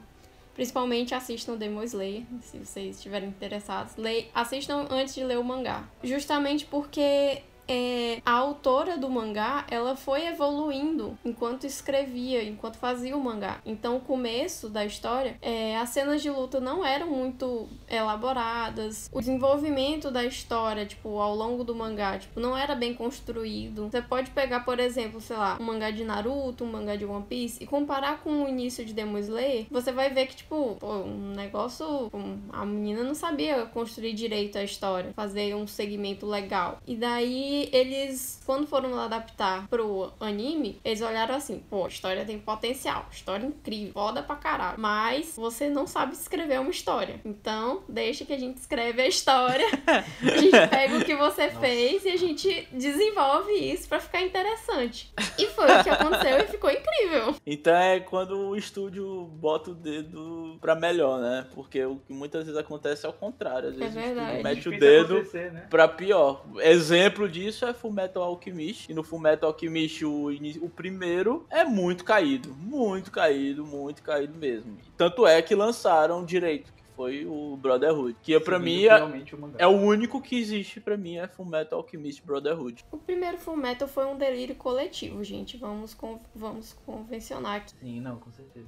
[0.54, 3.96] Principalmente assistam Demon Slayer, se vocês estiverem interessados.
[3.96, 5.90] Le assistam antes de ler o mangá.
[6.04, 13.23] Justamente porque é, a autora do mangá, ela foi evoluindo enquanto escrevia, enquanto fazia o
[13.23, 13.60] mangá.
[13.65, 19.10] Então, o começo da história, é, as cenas de luta não eram muito elaboradas.
[19.12, 23.89] O desenvolvimento da história, tipo, ao longo do mangá, tipo, não era bem construído.
[23.89, 27.26] Você pode pegar, por exemplo, sei lá, um mangá de Naruto, um mangá de One
[27.28, 30.88] Piece e comparar com o início de Demon Slayer, você vai ver que, tipo, pô,
[30.88, 32.12] um negócio...
[32.52, 36.78] A menina não sabia construir direito a história, fazer um segmento legal.
[36.86, 42.39] E daí eles, quando foram adaptar pro anime, eles olharam assim, pô, a história tem
[42.39, 44.80] potencial, história incrível, foda pra caralho.
[44.80, 47.20] Mas você não sabe escrever uma história.
[47.26, 49.66] Então, deixa que a gente escreve a história.
[49.88, 51.60] a gente pega o que você Nossa.
[51.60, 55.13] fez e a gente desenvolve isso para ficar interessante.
[55.38, 57.36] E foi o que aconteceu e ficou incrível.
[57.46, 61.48] Então é quando o estúdio bota o dedo pra melhor, né?
[61.54, 63.70] Porque o que muitas vezes acontece é o contrário.
[63.70, 64.39] Às é vezes é verdade.
[64.39, 65.68] o mete o dedo né?
[65.70, 66.46] pra pior.
[66.60, 68.89] Exemplo disso é Fullmetal Alchemist.
[68.89, 70.29] E no Fullmetal Alchemist, o,
[70.62, 72.53] o primeiro é muito caído.
[72.53, 74.77] Muito caído, muito caído mesmo.
[74.97, 78.15] Tanto é que lançaram direito foi o Brotherhood.
[78.21, 82.23] Que para mim é, o é, o único que existe para mim é Fullmetal Alchemist
[82.23, 82.86] Brotherhood.
[82.91, 85.58] O primeiro Fullmetal foi um delírio coletivo, gente.
[85.58, 87.73] Vamos, con vamos convencionar aqui.
[87.79, 88.67] Sim, não, com certeza.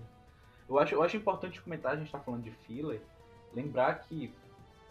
[0.67, 2.99] Eu acho, eu acho importante comentar, a gente tá falando de filler,
[3.53, 4.33] lembrar que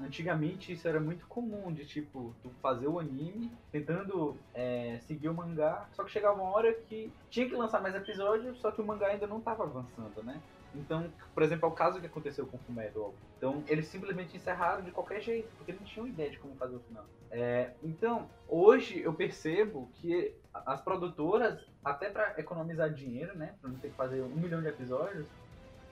[0.01, 5.35] antigamente isso era muito comum, de tipo, tu fazer o anime tentando é, seguir o
[5.35, 8.87] mangá, só que chegava uma hora que tinha que lançar mais episódios, só que o
[8.87, 10.41] mangá ainda não tava avançando, né?
[10.75, 13.15] Então, por exemplo, é o caso que aconteceu com o Fullmetal.
[13.39, 16.75] Então, eles simplesmente encerraram de qualquer jeito, porque eles não tinham ideia de como fazer
[16.75, 17.05] o final.
[17.31, 23.79] É, então, hoje eu percebo que as produtoras, até para economizar dinheiro, né, para não
[23.79, 25.27] ter que fazer um milhão de episódios,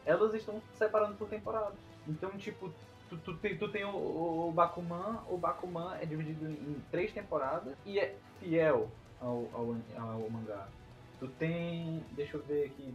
[0.05, 1.79] elas estão separando por temporadas.
[2.09, 2.73] Então, tipo,
[3.13, 7.75] tu, tu, tem, tu tem o, o, Bakuman, o Bakuman é dividido em três temporadas
[7.85, 10.69] e é fiel ao, ao, ao mangá.
[11.19, 12.95] Tu tem, deixa eu ver aqui,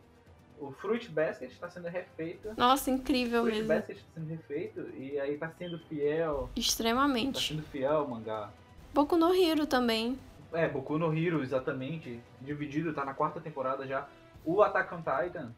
[0.59, 2.53] o Fruit Basket está sendo refeito.
[2.57, 3.67] Nossa, incrível Fruit mesmo.
[3.67, 6.49] Fruit Basket está sendo refeito e aí está sendo fiel.
[6.55, 7.39] Extremamente.
[7.39, 8.49] Está sendo fiel ao mangá.
[8.93, 10.17] Boku no Hero também.
[10.51, 12.19] É, Boku no Hero, exatamente.
[12.41, 14.07] Dividido, tá na quarta temporada já.
[14.43, 15.53] O Attack on Titan.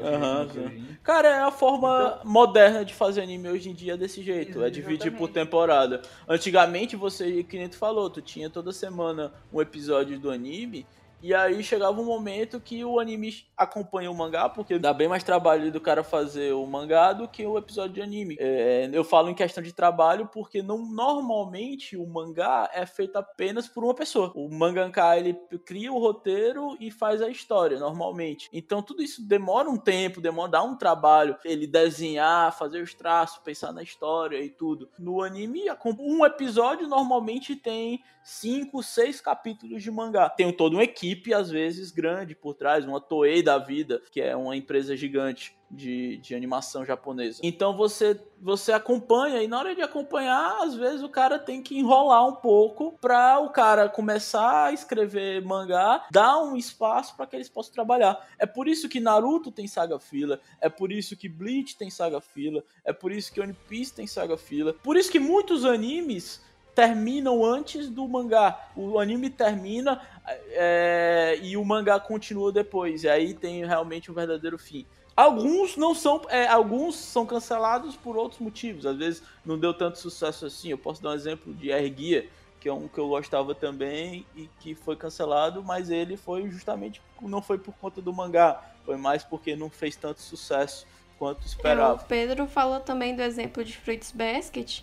[0.00, 4.62] Uhum, Cara, é a forma então, moderna de fazer anime hoje em dia desse jeito.
[4.62, 6.02] É dividir por temporada.
[6.28, 10.86] Antigamente você, que nem tu falou, tu tinha toda semana um episódio do anime
[11.22, 15.22] e aí chegava um momento que o anime acompanha o mangá, porque dá bem mais
[15.22, 18.36] trabalho do cara fazer o mangá do que o episódio de anime.
[18.38, 23.68] É, eu falo em questão de trabalho porque não, normalmente o mangá é feito apenas
[23.68, 24.32] por uma pessoa.
[24.34, 28.48] O mangaka ele cria o roteiro e faz a história, normalmente.
[28.52, 31.36] Então tudo isso demora um tempo, demora dá um trabalho.
[31.44, 34.88] Ele desenhar, fazer os traços, pensar na história e tudo.
[34.98, 35.64] No anime,
[35.98, 40.28] um episódio normalmente tem cinco, seis capítulos de mangá.
[40.28, 44.34] Tem toda uma equipe, às vezes, grande por trás, uma Toei da vida, que é
[44.36, 45.58] uma empresa gigante.
[45.72, 47.38] De, de animação japonesa.
[47.44, 51.78] Então você você acompanha e na hora de acompanhar, às vezes o cara tem que
[51.78, 57.36] enrolar um pouco para o cara começar a escrever mangá, dar um espaço para que
[57.36, 58.18] eles possam trabalhar.
[58.36, 62.20] É por isso que Naruto tem saga fila, é por isso que Bleach tem saga
[62.20, 64.72] fila, é por isso que One Piece tem saga fila.
[64.72, 66.42] Por isso que muitos animes
[66.74, 68.70] terminam antes do mangá.
[68.76, 70.00] O anime termina
[70.50, 73.04] é, e o mangá continua depois.
[73.04, 74.86] E aí tem realmente um verdadeiro fim.
[75.16, 78.86] Alguns não são, é, alguns são cancelados por outros motivos.
[78.86, 80.70] Às vezes não deu tanto sucesso assim.
[80.70, 82.28] Eu posso dar um exemplo de Erguia,
[82.58, 87.02] que é um que eu gostava também e que foi cancelado, mas ele foi justamente
[87.22, 90.86] não foi por conta do mangá, foi mais porque não fez tanto sucesso
[91.18, 92.02] quanto esperava.
[92.02, 94.82] o Pedro falou também do exemplo de Fruits Basket,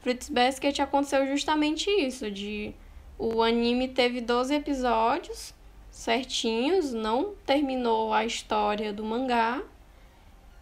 [0.00, 2.74] Fruits Basket aconteceu justamente isso, de
[3.18, 5.54] o anime teve 12 episódios
[5.96, 9.62] certinhos, não terminou a história do mangá.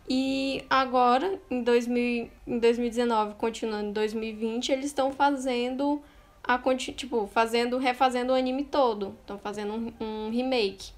[0.09, 6.01] E agora, em, 2000, em 2019, continuando em 2020, eles estão fazendo
[6.43, 9.17] a tipo, fazendo, refazendo o anime todo.
[9.23, 10.93] Estão fazendo um, um remake.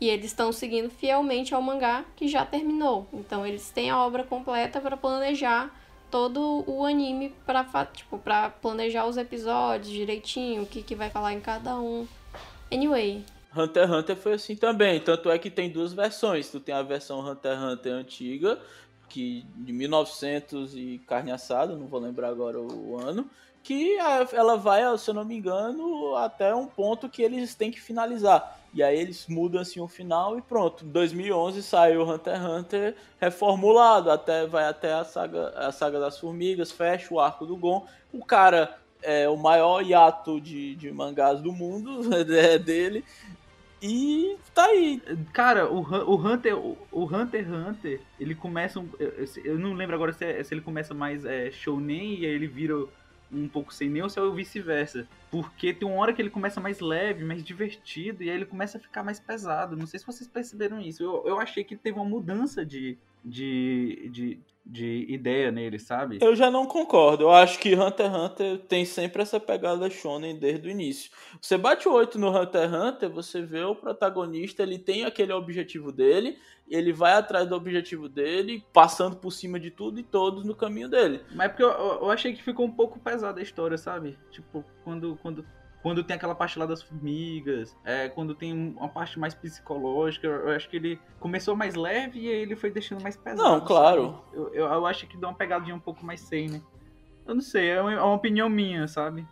[0.00, 3.06] E eles estão seguindo fielmente ao mangá que já terminou.
[3.12, 5.70] Então eles têm a obra completa para planejar
[6.14, 11.32] todo o anime pra, tipo, pra planejar os episódios direitinho, o que, que vai falar
[11.32, 12.06] em cada um.
[12.72, 13.24] Anyway.
[13.56, 16.48] Hunter x Hunter foi assim também, tanto é que tem duas versões.
[16.48, 18.60] Tu tem a versão Hunter x Hunter antiga,
[19.08, 23.28] que de 1900 e carne assada, não vou lembrar agora o ano,
[23.64, 23.96] que
[24.32, 28.60] ela vai, se eu não me engano, até um ponto que eles têm que finalizar.
[28.74, 30.84] E aí eles mudam assim o final e pronto.
[30.84, 36.18] Em 2011 saiu Hunter x Hunter reformulado, até vai até a saga, a saga das
[36.18, 37.86] formigas, fecha o arco do Gon.
[38.12, 42.00] O cara é o maior hiato de, de mangás do mundo,
[42.36, 43.02] é dele.
[43.80, 45.00] E tá aí.
[45.32, 48.78] Cara, o, o Hunter, o, o Hunter Hunter, ele começa.
[48.78, 52.26] Um, eu, eu, não lembro agora se, é, se ele começa mais é, shounen e
[52.26, 52.86] aí ele vira
[53.34, 55.06] um pouco sem nem ou vice-versa.
[55.30, 58.78] Porque tem uma hora que ele começa mais leve, mais divertido, e aí ele começa
[58.78, 59.76] a ficar mais pesado.
[59.76, 61.02] Não sei se vocês perceberam isso.
[61.02, 66.18] Eu, eu achei que teve uma mudança de, de, de, de ideia nele, sabe?
[66.20, 67.24] Eu já não concordo.
[67.24, 71.10] Eu acho que Hunter x Hunter tem sempre essa pegada shonen desde o início.
[71.40, 75.32] Você bate o 8 no Hunter x Hunter, você vê o protagonista, ele tem aquele
[75.32, 80.44] objetivo dele, ele vai atrás do objetivo dele, passando por cima de tudo e todos
[80.44, 81.20] no caminho dele.
[81.34, 84.18] Mas porque eu, eu achei que ficou um pouco pesada a história, sabe?
[84.30, 85.44] Tipo, quando, quando
[85.84, 90.48] quando tem aquela parte lá das formigas, é, quando tem uma parte mais psicológica, eu
[90.52, 93.42] acho que ele começou mais leve e aí ele foi deixando mais pesado.
[93.42, 94.24] Não, claro.
[94.32, 96.62] Eu, eu, eu, acho que dá uma pegadinha um pouco mais sem, né?
[97.26, 99.28] Eu não sei, é uma, é uma, opinião minha, sabe?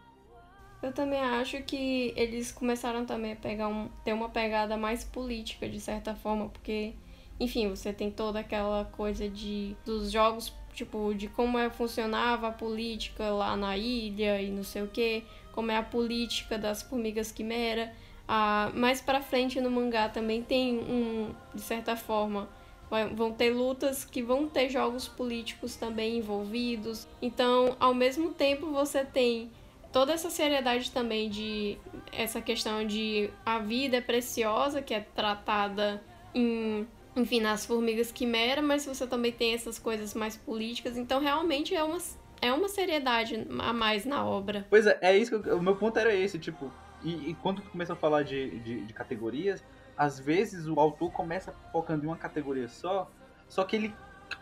[0.83, 5.67] Eu também acho que eles começaram também a pegar um, ter uma pegada mais política,
[5.67, 6.93] de certa forma, porque,
[7.41, 12.53] enfim, você tem toda aquela coisa de dos jogos, tipo, de como é, funcionava a
[12.53, 17.31] política lá na ilha e não sei o que como é a política das formigas
[17.31, 17.93] quimera.
[18.27, 22.49] Ah, mais para frente no mangá também tem um, de certa forma,
[23.15, 27.07] vão ter lutas que vão ter jogos políticos também envolvidos.
[27.21, 29.51] Então, ao mesmo tempo, você tem
[29.93, 31.77] toda essa seriedade também de
[32.11, 36.03] essa questão de a vida é preciosa, que é tratada
[36.35, 40.97] em, enfim, nas formigas quimera, mas você também tem essas coisas mais políticas.
[40.97, 41.99] Então, realmente é uma
[42.43, 44.67] é uma seriedade a mais na obra.
[44.69, 46.73] Pois é, é isso eu, o meu ponto era esse, tipo,
[47.05, 49.65] e, e quando tu começa a falar de, de, de, categorias,
[49.97, 53.09] às vezes o autor começa focando em uma categoria só,
[53.49, 53.95] só que ele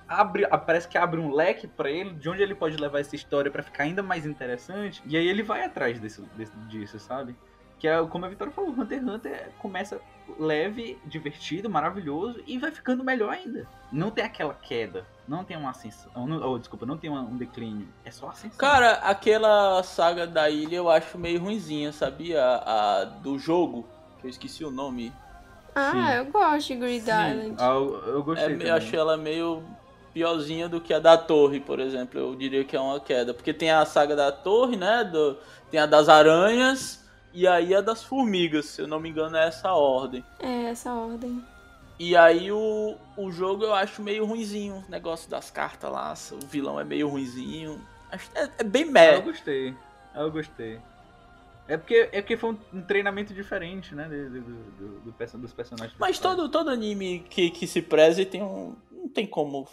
[0.09, 3.51] abre, parece que abre um leque para ele de onde ele pode levar essa história
[3.51, 7.37] para ficar ainda mais interessante, e aí ele vai atrás desse, desse, disso, sabe?
[7.81, 10.01] Que é como a Vitória falou, Hunter x Hunter começa
[10.39, 13.67] leve, divertido, maravilhoso e vai ficando melhor ainda.
[13.91, 18.11] Não tem aquela queda, não tem uma ascensão, oh, desculpa, não tem um declínio, é
[18.11, 18.59] só ascensão.
[18.59, 22.45] Cara, aquela saga da ilha eu acho meio ruinzinha, sabia?
[22.45, 23.89] A, a do jogo,
[24.21, 25.11] que eu esqueci o nome.
[25.75, 26.17] Ah, Sim.
[26.19, 27.11] eu gosto de Grid Sim.
[27.11, 27.57] Island.
[27.59, 28.63] Ah, eu, eu gostei.
[28.63, 29.63] É, eu achei ela meio
[30.13, 32.21] piorzinha do que a da torre, por exemplo.
[32.21, 33.33] Eu diria que é uma queda.
[33.33, 35.05] Porque tem a saga da torre, né?
[35.05, 35.39] Do,
[35.71, 37.00] tem a das aranhas
[37.33, 40.25] e aí a das formigas, se eu não me engano, é essa ordem.
[40.39, 41.43] É, essa ordem.
[41.99, 46.47] E aí o, o jogo eu acho meio ruinzinho, o negócio das cartas lá, o
[46.47, 47.81] vilão é meio ruinzinho.
[48.11, 49.17] Acho, é, é bem meh.
[49.17, 49.75] Eu gostei,
[50.15, 50.81] eu gostei.
[51.69, 54.09] É porque, é porque foi um, treinamento diferente, né?
[54.09, 55.97] Do, do, do, do dos personagens.
[56.01, 58.75] Mas todo, todo anime que, que se preze tem um.
[58.91, 59.69] Não tem como.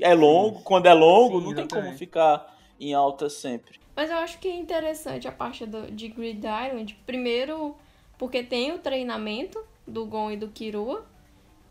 [0.00, 0.64] É longo, Sim.
[0.64, 3.80] quando é longo, Sim, não tem como ficar em alta sempre.
[3.96, 6.98] Mas eu acho que é interessante a parte do, de Grid Island.
[7.06, 7.76] Primeiro,
[8.18, 11.06] porque tem o treinamento do Gon e do Kirua.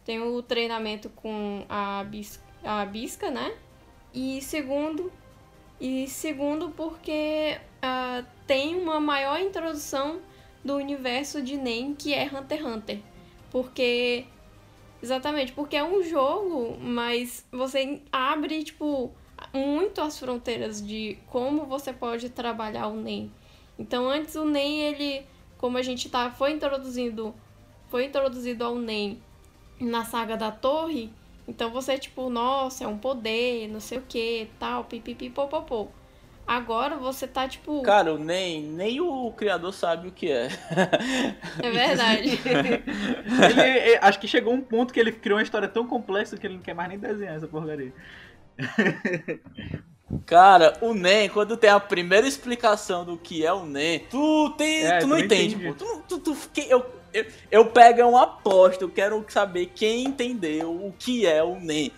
[0.05, 3.55] Tem o treinamento com a, Bis, a Bisca, né?
[4.13, 5.11] E segundo,
[5.79, 10.21] e segundo porque uh, tem uma maior introdução
[10.63, 12.99] do universo de Nen, que é Hunter x Hunter.
[13.51, 14.25] Porque.
[15.01, 19.13] Exatamente, porque é um jogo, mas você abre, tipo,
[19.53, 23.31] muito as fronteiras de como você pode trabalhar o NEM.
[23.77, 25.25] Então antes o NEM ele,
[25.57, 27.33] como a gente tá foi introduzindo,
[27.89, 29.21] foi introduzido ao NEM
[29.79, 31.11] na saga da torre,
[31.47, 35.89] então você tipo, nossa, é um poder, não sei o que, tal, pipipi popopô.
[36.45, 37.81] Agora você tá tipo.
[37.83, 40.49] Cara, nem, nem o criador sabe o que é.
[41.61, 42.37] É verdade.
[42.43, 46.45] ele, ele, acho que chegou um ponto que ele criou uma história tão complexa que
[46.45, 47.93] ele não quer mais nem desenhar essa porcaria.
[50.25, 54.85] Cara, o NEM, quando tem a primeira explicação do que é o NEM, tu, tem,
[54.85, 55.73] é, tu não entende, pô.
[55.73, 56.37] Tu, tu, tu,
[56.67, 61.59] eu, eu, eu pego uma aposta, eu quero saber quem entendeu o que é o
[61.59, 61.91] NEM.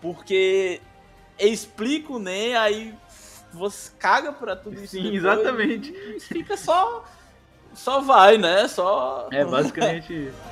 [0.00, 0.80] Porque
[1.38, 2.94] explica o NEM, aí
[3.52, 4.96] você caga pra tudo isso.
[4.96, 5.92] Sim, exatamente.
[6.20, 7.04] Fica só.
[7.74, 8.68] Só vai, né?
[8.68, 9.28] Só.
[9.30, 10.51] É basicamente isso.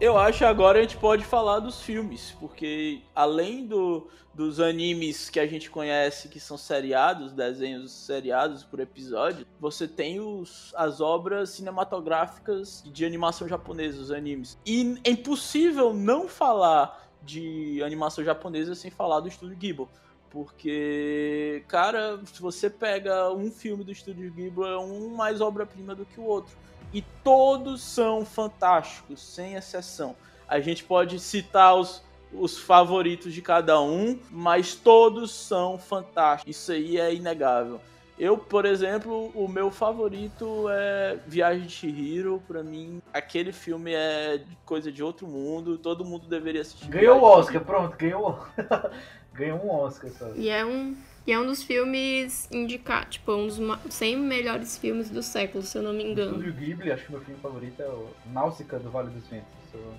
[0.00, 5.40] Eu acho agora a gente pode falar dos filmes, porque além do, dos animes que
[5.40, 11.50] a gente conhece, que são seriados, desenhos seriados por episódio, você tem os, as obras
[11.50, 14.56] cinematográficas de animação japonesa, os animes.
[14.64, 19.88] E é impossível não falar de animação japonesa sem falar do estúdio Ghibli.
[20.30, 26.06] Porque, cara, se você pega um filme do estúdio Ghibli, é um mais obra-prima do
[26.06, 26.56] que o outro
[26.92, 30.16] e todos são fantásticos, sem exceção.
[30.46, 36.54] A gente pode citar os os favoritos de cada um, mas todos são fantásticos.
[36.54, 37.80] Isso aí é inegável.
[38.18, 42.42] Eu, por exemplo, o meu favorito é Viagem de Chihiro.
[42.48, 45.78] Pra mim, aquele filme é coisa de outro mundo.
[45.78, 46.88] Todo mundo deveria assistir.
[46.88, 48.44] Ganhou o Oscar, pronto, ganhou.
[49.32, 50.40] ganhou um Oscar, sabe?
[50.40, 50.96] E é um,
[51.28, 53.60] e é um dos filmes indicados, tipo, um dos
[53.90, 56.38] 100 melhores filmes do século, se eu não me engano.
[56.38, 59.46] O Ghibli, acho que meu filme favorito é o Náusica do Vale dos Ventos.
[59.74, 59.94] Eu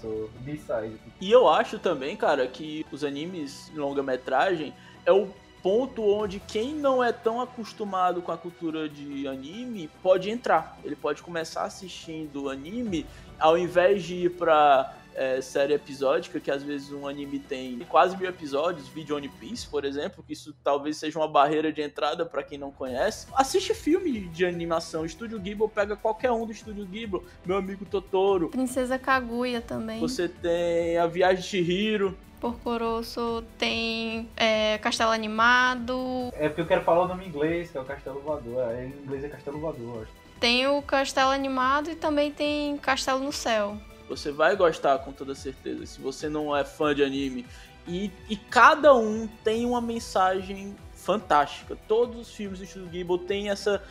[0.00, 0.98] sou, sou B-side.
[1.20, 5.28] E eu acho também, cara, que os animes longa-metragem é o
[5.62, 10.80] ponto onde quem não é tão acostumado com a cultura de anime pode entrar.
[10.82, 13.06] Ele pode começar assistindo anime
[13.38, 18.16] ao invés de ir pra é, série episódica, que às vezes um anime tem quase
[18.16, 22.26] mil episódios, vídeo One Piece, por exemplo, que isso talvez seja uma barreira de entrada
[22.26, 23.26] para quem não conhece.
[23.34, 25.04] Assiste filme de animação.
[25.04, 27.22] Estúdio Ghibli pega qualquer um do Estúdio Ghibli.
[27.44, 28.50] Meu amigo Totoro.
[28.50, 29.98] Princesa Kaguya também.
[29.98, 32.16] Você tem a Viagem de Chihiro.
[32.38, 36.30] Porco Rosso, tem é, Castelo Animado.
[36.34, 38.70] É porque eu quero falar o nome em inglês, que é o Castelo Voador.
[38.70, 40.12] É, em inglês é Castelo Voador, acho.
[40.38, 43.78] Tem o Castelo Animado e também tem Castelo no Céu.
[44.08, 47.46] Você vai gostar com toda certeza, se você não é fã de anime.
[47.86, 51.76] E, e cada um tem uma mensagem fantástica.
[51.86, 53.82] Todos os filmes do Studio Ghibli têm essa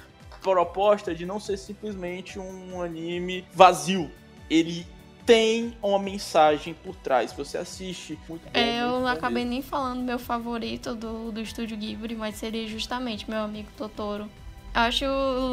[0.42, 4.12] proposta de não ser simplesmente um anime vazio.
[4.50, 4.86] Ele
[5.26, 7.34] tem uma mensagem por trás.
[7.34, 8.52] Você assiste muito bom.
[8.54, 13.30] É, eu não acabei nem falando meu favorito do, do estúdio Ghibli, mas seria justamente
[13.30, 14.30] meu amigo Totoro.
[14.74, 15.06] Acho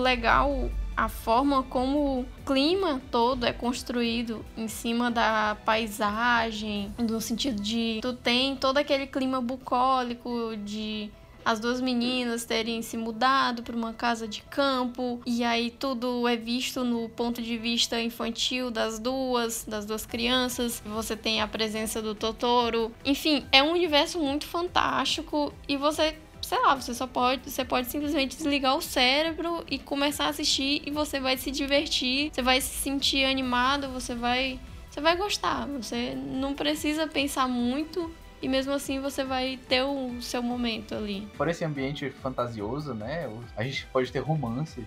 [0.02, 7.60] legal a forma como o clima todo é construído em cima da paisagem, no sentido
[7.60, 11.10] de tu tem todo aquele clima bucólico de
[11.44, 16.36] as duas meninas terem se mudado para uma casa de campo e aí tudo é
[16.36, 20.82] visto no ponto de vista infantil das duas, das duas crianças.
[20.86, 22.92] Você tem a presença do Totoro.
[23.04, 27.88] Enfim, é um universo muito fantástico e você sei lá, você só pode, você pode
[27.88, 32.60] simplesmente desligar o cérebro e começar a assistir e você vai se divertir, você vai
[32.60, 35.66] se sentir animado, você vai, você vai gostar.
[35.68, 38.10] Você não precisa pensar muito
[38.42, 41.28] e mesmo assim você vai ter o seu momento ali.
[41.36, 43.30] Por esse ambiente fantasioso, né?
[43.56, 44.84] A gente pode ter romances.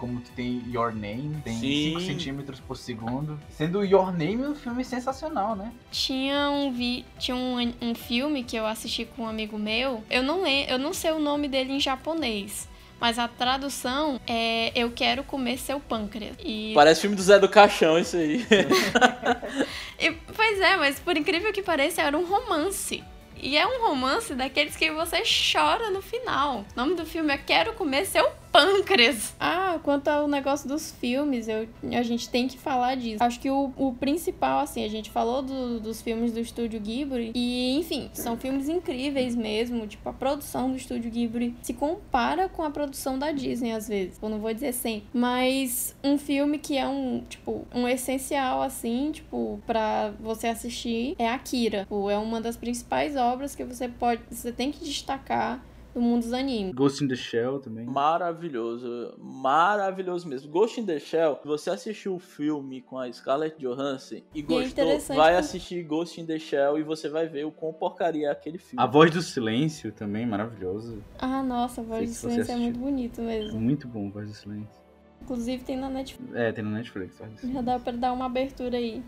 [0.00, 3.38] Como tu tem Your Name, tem 5 centímetros por segundo.
[3.50, 5.70] Sendo Your Name um filme sensacional, né?
[5.90, 10.02] Tinha um, vi tinha um, um filme que eu assisti com um amigo meu.
[10.08, 12.66] Eu não, eu não sei o nome dele em japonês.
[12.98, 16.34] Mas a tradução é Eu Quero Comer Seu Pâncreas.
[16.42, 16.72] E...
[16.74, 18.46] Parece filme do Zé do Caixão, isso aí.
[20.00, 23.04] e, pois é, mas por incrível que pareça, era um romance.
[23.36, 25.22] E é um romance daqueles que você
[25.52, 26.64] chora no final.
[26.74, 29.34] O nome do filme é Quero Comer Seu pâncreas.
[29.38, 33.22] Ah, quanto ao negócio dos filmes, eu, a gente tem que falar disso.
[33.22, 37.32] Acho que o, o principal, assim, a gente falou do, dos filmes do estúdio Ghibli
[37.34, 39.86] e, enfim, são filmes incríveis mesmo.
[39.86, 44.18] Tipo, a produção do estúdio Ghibli se compara com a produção da Disney às vezes.
[44.20, 49.12] Eu não vou dizer sempre, mas um filme que é um, tipo, um essencial, assim,
[49.12, 51.80] tipo, para você assistir é Akira.
[51.80, 55.64] Tipo, é uma das principais obras que você pode, você tem que destacar
[55.94, 56.74] do mundo dos animes.
[56.74, 57.84] Ghost in the Shell também.
[57.86, 60.50] Maravilhoso, maravilhoso mesmo.
[60.50, 64.90] Ghost in the Shell, você assistiu o filme com a Scarlett Johansson e gostou, e
[64.90, 68.30] é vai assistir Ghost in the Shell e você vai ver o quão porcaria é
[68.30, 68.82] aquele filme.
[68.82, 71.02] A Voz do Silêncio também, maravilhoso.
[71.18, 73.58] Ah, nossa, a Voz do Silêncio é muito bonito mesmo.
[73.58, 74.80] Muito bom, a Voz do Silêncio.
[75.22, 76.34] Inclusive tem na Netflix.
[76.34, 77.20] É, tem na Netflix.
[77.42, 79.02] Já dá pra dar uma abertura aí.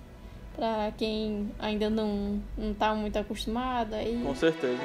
[0.55, 4.22] Pra quem ainda não, não tá muito acostumado aí.
[4.22, 4.78] Com certeza.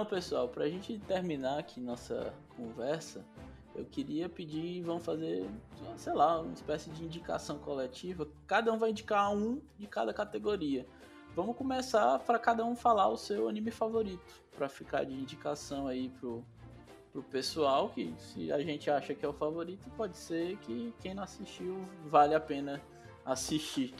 [0.00, 3.22] Então, pessoal, para a gente terminar aqui nossa conversa,
[3.74, 5.46] eu queria pedir, vamos fazer,
[5.98, 8.26] sei lá, uma espécie de indicação coletiva.
[8.46, 10.86] Cada um vai indicar um de cada categoria.
[11.36, 16.08] Vamos começar para cada um falar o seu anime favorito, para ficar de indicação aí
[16.08, 16.42] pro,
[17.12, 21.12] pro pessoal, que se a gente acha que é o favorito, pode ser que quem
[21.12, 21.76] não assistiu
[22.06, 22.80] vale a pena
[23.22, 23.94] assistir.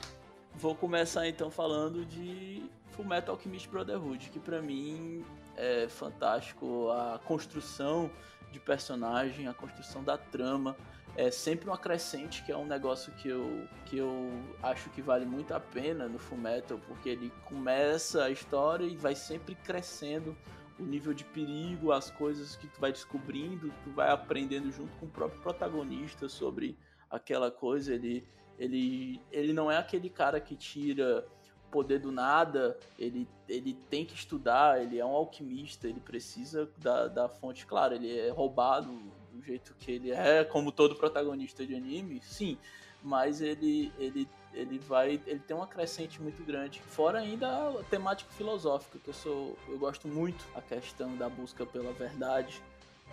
[0.54, 5.22] Vou começar então falando de Fullmetal Alchemist Brotherhood, que para mim
[5.60, 6.90] é fantástico.
[6.90, 8.10] A construção
[8.50, 10.76] de personagem, a construção da trama
[11.16, 14.30] é sempre uma crescente, que é um negócio que eu, que eu
[14.62, 19.14] acho que vale muito a pena no Fullmetal, porque ele começa a história e vai
[19.14, 20.36] sempre crescendo
[20.78, 25.06] o nível de perigo, as coisas que tu vai descobrindo, tu vai aprendendo junto com
[25.06, 26.78] o próprio protagonista sobre
[27.10, 27.92] aquela coisa.
[27.92, 28.26] Ele,
[28.58, 31.26] ele, ele não é aquele cara que tira
[31.70, 37.08] poder do nada, ele, ele tem que estudar, ele é um alquimista, ele precisa da,
[37.08, 38.90] da fonte, claro, ele é roubado
[39.32, 42.58] do jeito que ele é, como todo protagonista de anime, sim,
[43.02, 46.80] mas ele, ele ele vai ele tem uma crescente muito grande.
[46.80, 51.64] Fora ainda a temática filosófica que eu sou eu gosto muito a questão da busca
[51.64, 52.60] pela verdade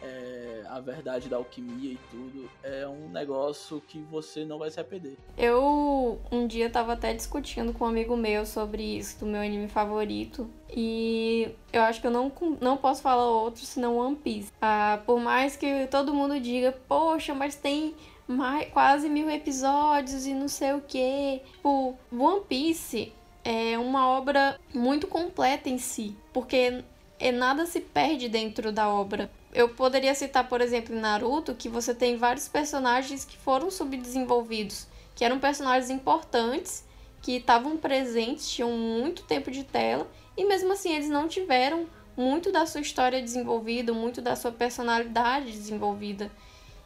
[0.01, 4.79] é, a verdade da alquimia e tudo é um negócio que você não vai se
[4.79, 5.17] arrepender.
[5.37, 9.67] Eu um dia tava até discutindo com um amigo meu sobre isso, do meu anime
[9.67, 10.49] favorito.
[10.69, 14.51] E eu acho que eu não, não posso falar outro senão One Piece.
[14.61, 17.95] Ah, por mais que todo mundo diga, poxa, mas tem
[18.27, 21.41] mais, quase mil episódios e não sei o que.
[21.53, 26.83] Tipo, One Piece é uma obra muito completa em si, porque
[27.19, 29.29] é, nada se perde dentro da obra.
[29.57, 34.85] Eu poderia citar, por exemplo, em Naruto, que você tem vários personagens que foram subdesenvolvidos,
[35.15, 36.85] que eram personagens importantes,
[37.23, 42.51] que estavam presentes, tinham muito tempo de tela, e mesmo assim eles não tiveram muito
[42.51, 46.29] da sua história desenvolvida, muito da sua personalidade desenvolvida.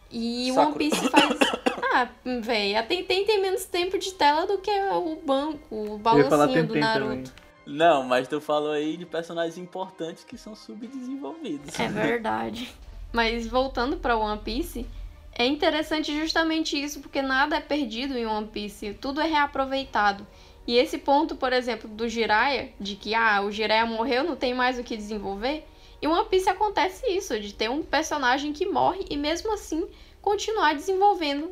[0.09, 1.38] E o One Piece faz.
[1.93, 2.07] Ah,
[2.41, 6.76] véi, a Tenten tem menos tempo de tela do que o banco, o balancinho do
[6.76, 7.32] Naruto.
[7.32, 7.51] Também.
[7.72, 11.80] Não, mas tu falou aí de personagens importantes que são subdesenvolvidos.
[11.80, 12.74] É verdade.
[13.11, 14.86] mas voltando para One Piece,
[15.34, 20.26] é interessante justamente isso, porque nada é perdido em One Piece, tudo é reaproveitado.
[20.67, 24.53] E esse ponto, por exemplo, do Jiraiya, de que ah, o Jiraiya morreu, não tem
[24.53, 25.65] mais o que desenvolver,
[26.01, 29.88] e One Piece acontece isso, de ter um personagem que morre e mesmo assim
[30.22, 31.49] continuar desenvolvendo.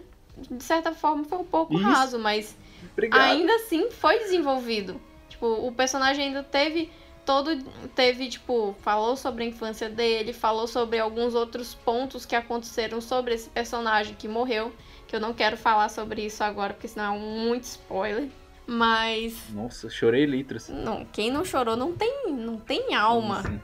[0.50, 1.84] De certa forma foi um pouco isso.
[1.84, 2.56] raso, mas
[2.92, 3.22] Obrigado.
[3.22, 5.00] ainda assim foi desenvolvido.
[5.40, 6.92] Tipo, o personagem ainda teve
[7.26, 7.64] todo
[7.96, 13.36] teve tipo falou sobre a infância dele, falou sobre alguns outros pontos que aconteceram sobre
[13.36, 14.74] esse personagem que morreu,
[15.08, 18.28] que eu não quero falar sobre isso agora porque senão é muito spoiler.
[18.68, 20.68] Mas Nossa, chorei litros.
[20.68, 23.44] Não, quem não chorou não tem não tem alma.
[23.44, 23.62] Sim.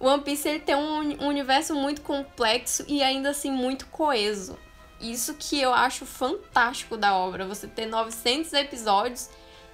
[0.00, 4.58] O One Piece ele tem um universo muito complexo e ainda assim muito coeso.
[4.98, 9.28] Isso que eu acho fantástico da obra, você ter 900 episódios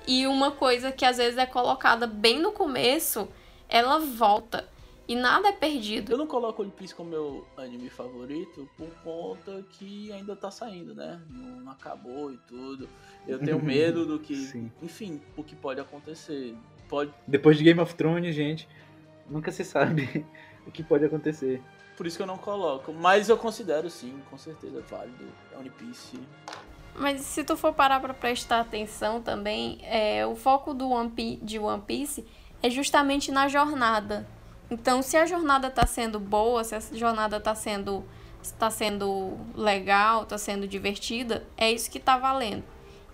[0.08, 3.28] e uma coisa que às vezes é colocada bem no começo,
[3.68, 4.66] ela volta.
[5.06, 6.10] E nada é perdido.
[6.10, 10.94] Eu não coloco One Piece como meu anime favorito por conta que ainda tá saindo,
[10.94, 11.20] né?
[11.28, 12.88] Não acabou e tudo.
[13.26, 14.34] Eu tenho medo do que.
[14.34, 14.72] Sim.
[14.82, 16.56] Enfim, o que pode acontecer.
[16.88, 17.12] Pode...
[17.26, 18.66] Depois de Game of Thrones, gente,
[19.28, 20.24] nunca se sabe
[20.66, 21.62] o que pode acontecer.
[21.98, 22.94] Por isso que eu não coloco.
[22.94, 25.26] Mas eu considero sim, com certeza válido.
[25.52, 26.18] É One Piece.
[26.94, 31.38] Mas se tu for parar pra prestar atenção também, é, o foco do One Piece,
[31.42, 32.24] de One Piece
[32.62, 34.26] é justamente na jornada.
[34.70, 38.04] Então, se a jornada tá sendo boa, se a jornada tá sendo,
[38.58, 42.64] tá sendo legal, tá sendo divertida, é isso que tá valendo.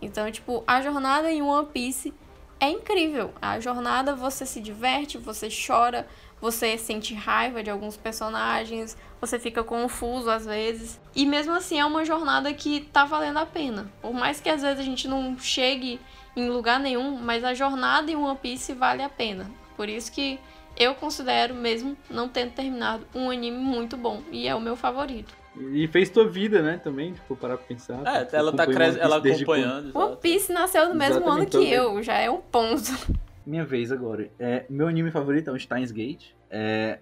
[0.03, 2.12] Então, tipo, a jornada em One Piece
[2.59, 3.33] é incrível.
[3.41, 6.09] A jornada você se diverte, você chora,
[6.41, 11.01] você sente raiva de alguns personagens, você fica confuso às vezes.
[11.14, 13.91] E mesmo assim é uma jornada que tá valendo a pena.
[14.03, 16.01] Por mais que às vezes a gente não chegue
[16.37, 19.51] em lugar nenhum, mas a jornada em One Piece vale a pena.
[19.76, 20.39] Por isso que
[20.76, 25.35] eu considero, mesmo não tendo terminado, um anime muito bom e é o meu favorito.
[25.72, 28.03] E fez tua vida, né, também, tipo, parar pra pensar.
[28.05, 28.97] É, ela tá cres...
[28.97, 29.97] ela acompanhando.
[29.97, 32.91] One Piece nasceu no mesmo Exatamente, ano que eu, já é um ponto.
[33.47, 34.30] Minha vez agora.
[34.38, 36.30] É, meu anime favorito é o Steins Gate.
[36.51, 36.99] É,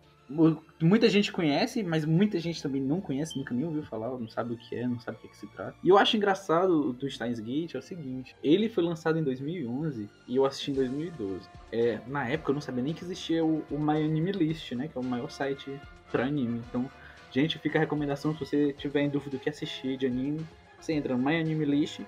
[0.81, 4.55] muita gente conhece, mas muita gente também não conhece, nunca nem ouviu falar, não sabe
[4.55, 5.75] o que é, não sabe o que, é que se trata.
[5.85, 10.09] E eu acho engraçado do Steins Gate é o seguinte: ele foi lançado em 2011
[10.27, 11.49] e eu assisti em 2012.
[11.71, 14.89] É, na época eu não sabia nem que existia o, o My Anime List, né?
[14.89, 15.79] Que é o maior site
[16.11, 16.63] para anime.
[16.69, 16.91] Então
[17.33, 20.47] Gente, fica a recomendação, se você tiver em dúvida do que assistir de anime,
[20.79, 22.01] você entra no My Anime List,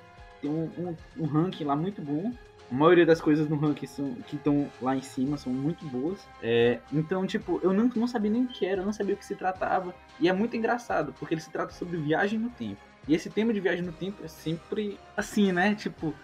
[0.42, 2.30] tem um, um, um ranking lá muito bom.
[2.70, 6.26] A maioria das coisas no ranking são, que estão lá em cima são muito boas.
[6.42, 9.18] É, então, tipo, eu não, não sabia nem o que era, eu não sabia o
[9.18, 9.94] que se tratava.
[10.18, 12.80] E é muito engraçado, porque ele se trata sobre viagem no tempo.
[13.06, 15.74] E esse tema de viagem no tempo é sempre assim, né?
[15.74, 16.14] Tipo,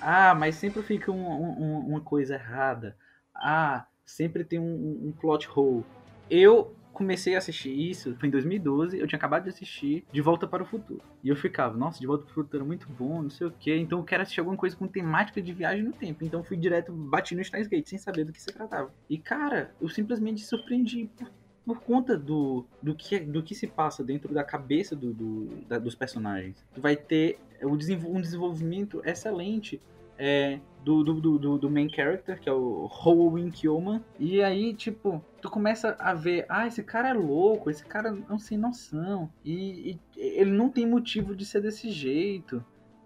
[0.00, 2.96] ah, mas sempre fica um, um, uma coisa errada.
[3.34, 5.84] Ah, sempre tem um, um plot hole.
[6.30, 10.48] Eu comecei a assistir isso, foi em 2012, eu tinha acabado de assistir De Volta
[10.48, 11.00] para o Futuro.
[11.22, 13.52] E eu ficava, nossa, De Volta para o Futuro é muito bom, não sei o
[13.52, 16.24] quê, então eu quero assistir alguma coisa com temática de viagem no tempo.
[16.24, 18.92] Então fui direto, bati no Steins Gate, sem saber do que se tratava.
[19.08, 21.30] E cara, eu simplesmente surpreendi por,
[21.64, 25.78] por conta do, do, que, do que se passa dentro da cabeça do, do da,
[25.78, 26.66] dos personagens.
[26.74, 29.80] Tu vai ter um desenvolvimento excelente
[30.18, 34.02] é, do, do, do, do, main character, que é o Howin Kyoman.
[34.18, 38.38] E aí, tipo, tu começa a ver, ah, esse cara é louco, esse cara não
[38.38, 39.30] sem noção.
[39.44, 42.64] E, e ele não tem motivo de ser desse jeito.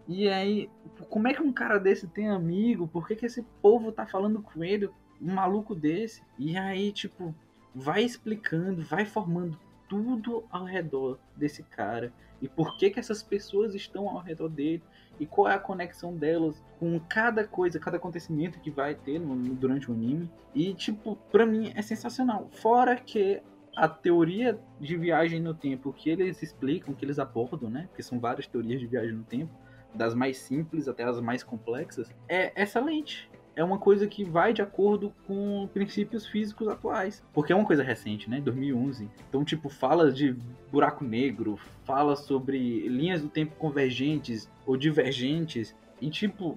[0.09, 0.71] E aí,
[1.09, 2.89] como é que um cara desse tem amigo?
[2.89, 4.89] Por que, que esse povo tá falando com ele?
[5.21, 6.23] Um maluco desse?
[6.39, 7.35] E aí, tipo,
[7.75, 9.59] vai explicando, vai formando
[9.89, 12.13] tudo ao redor desse cara.
[12.41, 14.83] E por que que essas pessoas estão ao redor dele
[15.23, 19.37] e qual é a conexão delas com cada coisa, cada acontecimento que vai ter no,
[19.55, 20.29] durante o anime.
[20.53, 22.49] E, tipo, pra mim é sensacional.
[22.51, 23.41] Fora que
[23.77, 27.87] a teoria de viagem no tempo que eles explicam, que eles abordam, né?
[27.89, 29.53] Porque são várias teorias de viagem no tempo,
[29.95, 34.63] das mais simples até as mais complexas, é excelente é uma coisa que vai de
[34.63, 37.23] acordo com princípios físicos atuais.
[37.33, 38.41] Porque é uma coisa recente, né?
[38.41, 39.09] 2011.
[39.29, 40.37] Então, tipo, fala de
[40.71, 45.75] buraco negro, fala sobre linhas do tempo convergentes ou divergentes.
[46.01, 46.57] E, tipo,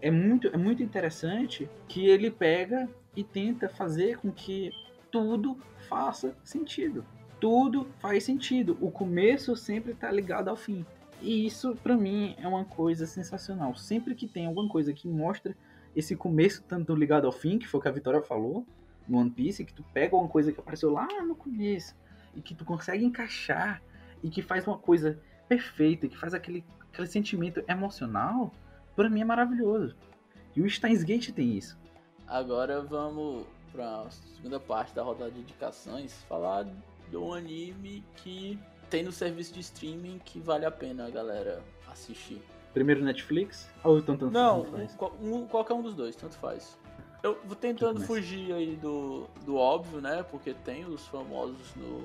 [0.00, 4.70] é muito, é muito interessante que ele pega e tenta fazer com que
[5.10, 5.58] tudo
[5.88, 7.04] faça sentido.
[7.40, 8.76] Tudo faz sentido.
[8.80, 10.84] O começo sempre está ligado ao fim.
[11.20, 13.74] E isso, para mim, é uma coisa sensacional.
[13.76, 15.56] Sempre que tem alguma coisa que mostra
[15.98, 18.64] esse começo tanto ligado ao fim, que foi o que a Vitória falou
[19.08, 21.96] no One Piece, que tu pega uma coisa que apareceu lá no começo
[22.36, 23.82] e que tu consegue encaixar
[24.22, 28.52] e que faz uma coisa perfeita, que faz aquele, aquele sentimento emocional,
[28.94, 29.96] para mim é maravilhoso.
[30.54, 31.76] E o Steins Gate tem isso.
[32.28, 36.64] Agora vamos para a segunda parte da rodada de indicações, falar
[37.10, 38.56] de um anime que
[38.88, 42.40] tem no serviço de streaming que vale a pena a galera assistir.
[42.72, 44.66] Primeiro Netflix ou tanto, tanto Não,
[45.22, 46.78] um, qualquer um dos dois, tanto faz.
[47.22, 50.24] Eu vou tentando fugir aí do, do óbvio, né?
[50.30, 52.02] Porque tem os famosos no,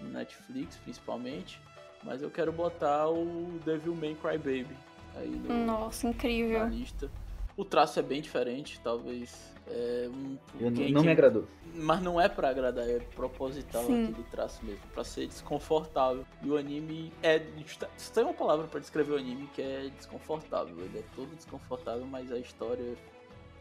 [0.00, 1.60] no Netflix, principalmente.
[2.02, 4.76] Mas eu quero botar o Devil May Cry Baby
[5.16, 6.60] aí no, Nossa, incrível.
[6.60, 7.10] na lista.
[7.56, 9.52] O traço é bem diferente, talvez.
[9.74, 11.46] É um, eu não, não me agradou.
[11.74, 14.04] Mas não é para agradar, é proposital Sim.
[14.04, 16.26] aquele traço mesmo, para ser desconfortável.
[16.42, 17.38] E o anime é.
[17.38, 20.78] Tem uma palavra para descrever o anime que é desconfortável.
[20.78, 22.94] Ele é todo desconfortável, mas a história.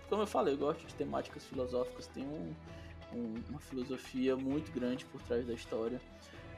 [0.09, 2.53] Como eu falei, eu gosto de temáticas filosóficas, tem um,
[3.14, 6.01] um, uma filosofia muito grande por trás da história.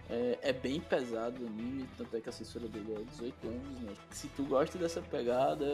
[0.09, 3.79] É, é, bem pesado o anime, tanto é que a censura dele é 18 anos,
[3.81, 3.93] né?
[4.09, 5.65] Se tu gosta dessa pegada,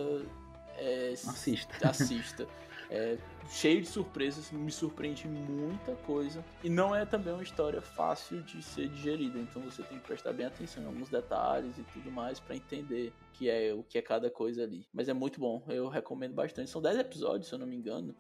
[0.77, 1.89] é, assista.
[1.89, 2.47] assista.
[2.90, 3.18] É,
[3.50, 6.44] cheio de surpresas, me surpreende muita coisa.
[6.64, 10.34] E não é também uma história fácil de ser digerida, então você tem que prestar
[10.34, 14.02] bem atenção em alguns detalhes e tudo mais para entender que é o que é
[14.02, 14.88] cada coisa ali.
[14.94, 16.70] Mas é muito bom, eu recomendo bastante.
[16.70, 18.16] São 10 episódios, se eu não me engano.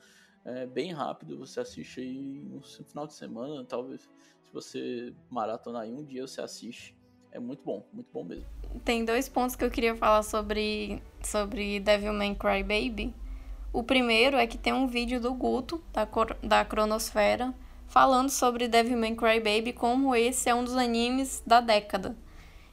[0.45, 4.01] É bem rápido, você assiste aí no final de semana, talvez.
[4.01, 6.95] Se você maratonar em um dia, você assiste.
[7.31, 8.47] É muito bom, muito bom mesmo.
[8.83, 13.13] Tem dois pontos que eu queria falar sobre, sobre Devilman Crybaby.
[13.71, 16.07] O primeiro é que tem um vídeo do Guto, da,
[16.41, 17.53] da Cronosfera,
[17.87, 22.15] falando sobre Devilman Crybaby como esse é um dos animes da década.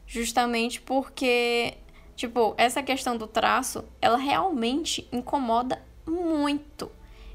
[0.07, 1.75] Justamente porque,
[2.15, 6.91] tipo, essa questão do traço, ela realmente incomoda muito.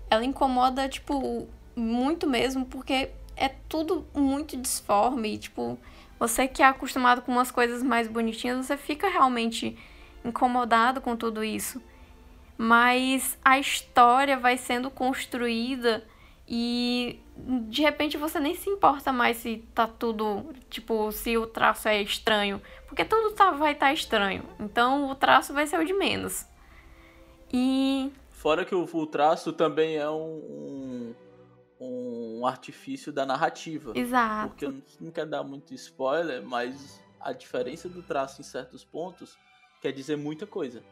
[0.09, 5.77] Ela incomoda, tipo, muito mesmo, porque é tudo muito disforme, tipo,
[6.19, 9.77] você que é acostumado com umas coisas mais bonitinhas, você fica realmente
[10.23, 11.81] incomodado com tudo isso.
[12.63, 16.05] Mas a história vai sendo construída
[16.47, 21.87] e de repente você nem se importa mais se tá tudo, tipo, se o traço
[21.87, 24.43] é estranho, porque tudo tá, vai estar tá estranho.
[24.59, 26.45] Então o traço vai ser o de menos.
[27.51, 31.15] E fora que o, o traço também é um, um
[31.79, 33.91] um artifício da narrativa.
[33.95, 34.49] Exato.
[34.49, 39.35] Porque eu não quero dar muito spoiler, mas a diferença do traço em certos pontos
[39.81, 40.83] quer dizer muita coisa.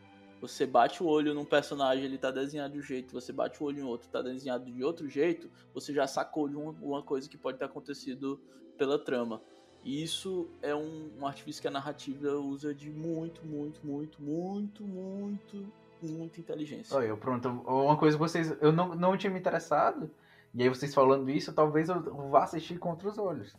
[0.41, 3.65] Você bate o olho num personagem, ele tá desenhado de um jeito, você bate o
[3.65, 7.37] olho em outro, tá desenhado de outro jeito, você já sacou de uma coisa que
[7.37, 8.39] pode ter acontecido
[8.77, 9.41] pela trama.
[9.83, 14.83] E isso é um, um artifício que a narrativa usa de muito, muito, muito, muito,
[14.83, 15.65] muito,
[16.01, 16.95] muita inteligência.
[16.95, 18.57] Olha, pronto, uma coisa que vocês.
[18.61, 20.09] Eu não, não tinha me interessado
[20.53, 23.55] e aí vocês falando isso, talvez eu vá assistir com outros olhos.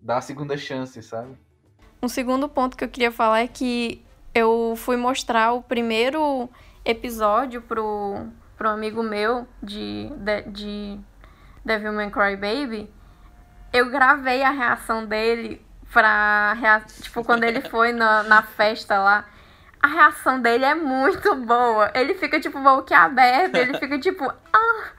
[0.00, 1.36] Dar a segunda chance, sabe?
[2.02, 4.02] Um segundo ponto que eu queria falar é que
[4.34, 6.48] eu fui mostrar o primeiro
[6.84, 8.26] episódio pro,
[8.56, 11.00] pro amigo meu de, de, de
[11.64, 12.90] Devilman Crybaby.
[13.72, 16.56] Eu gravei a reação dele pra.
[17.02, 19.24] Tipo, quando ele foi na, na festa lá.
[19.82, 21.90] A reação dele é muito boa.
[21.94, 23.56] Ele fica, tipo, boquiaberto.
[23.56, 24.90] Ele fica, tipo, ah,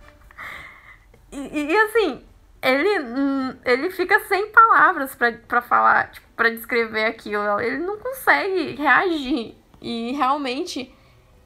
[1.31, 2.25] e, e, assim,
[2.61, 7.59] ele, hum, ele fica sem palavras para falar, tipo, descrever aquilo.
[7.59, 9.55] Ele não consegue reagir.
[9.81, 10.93] E realmente,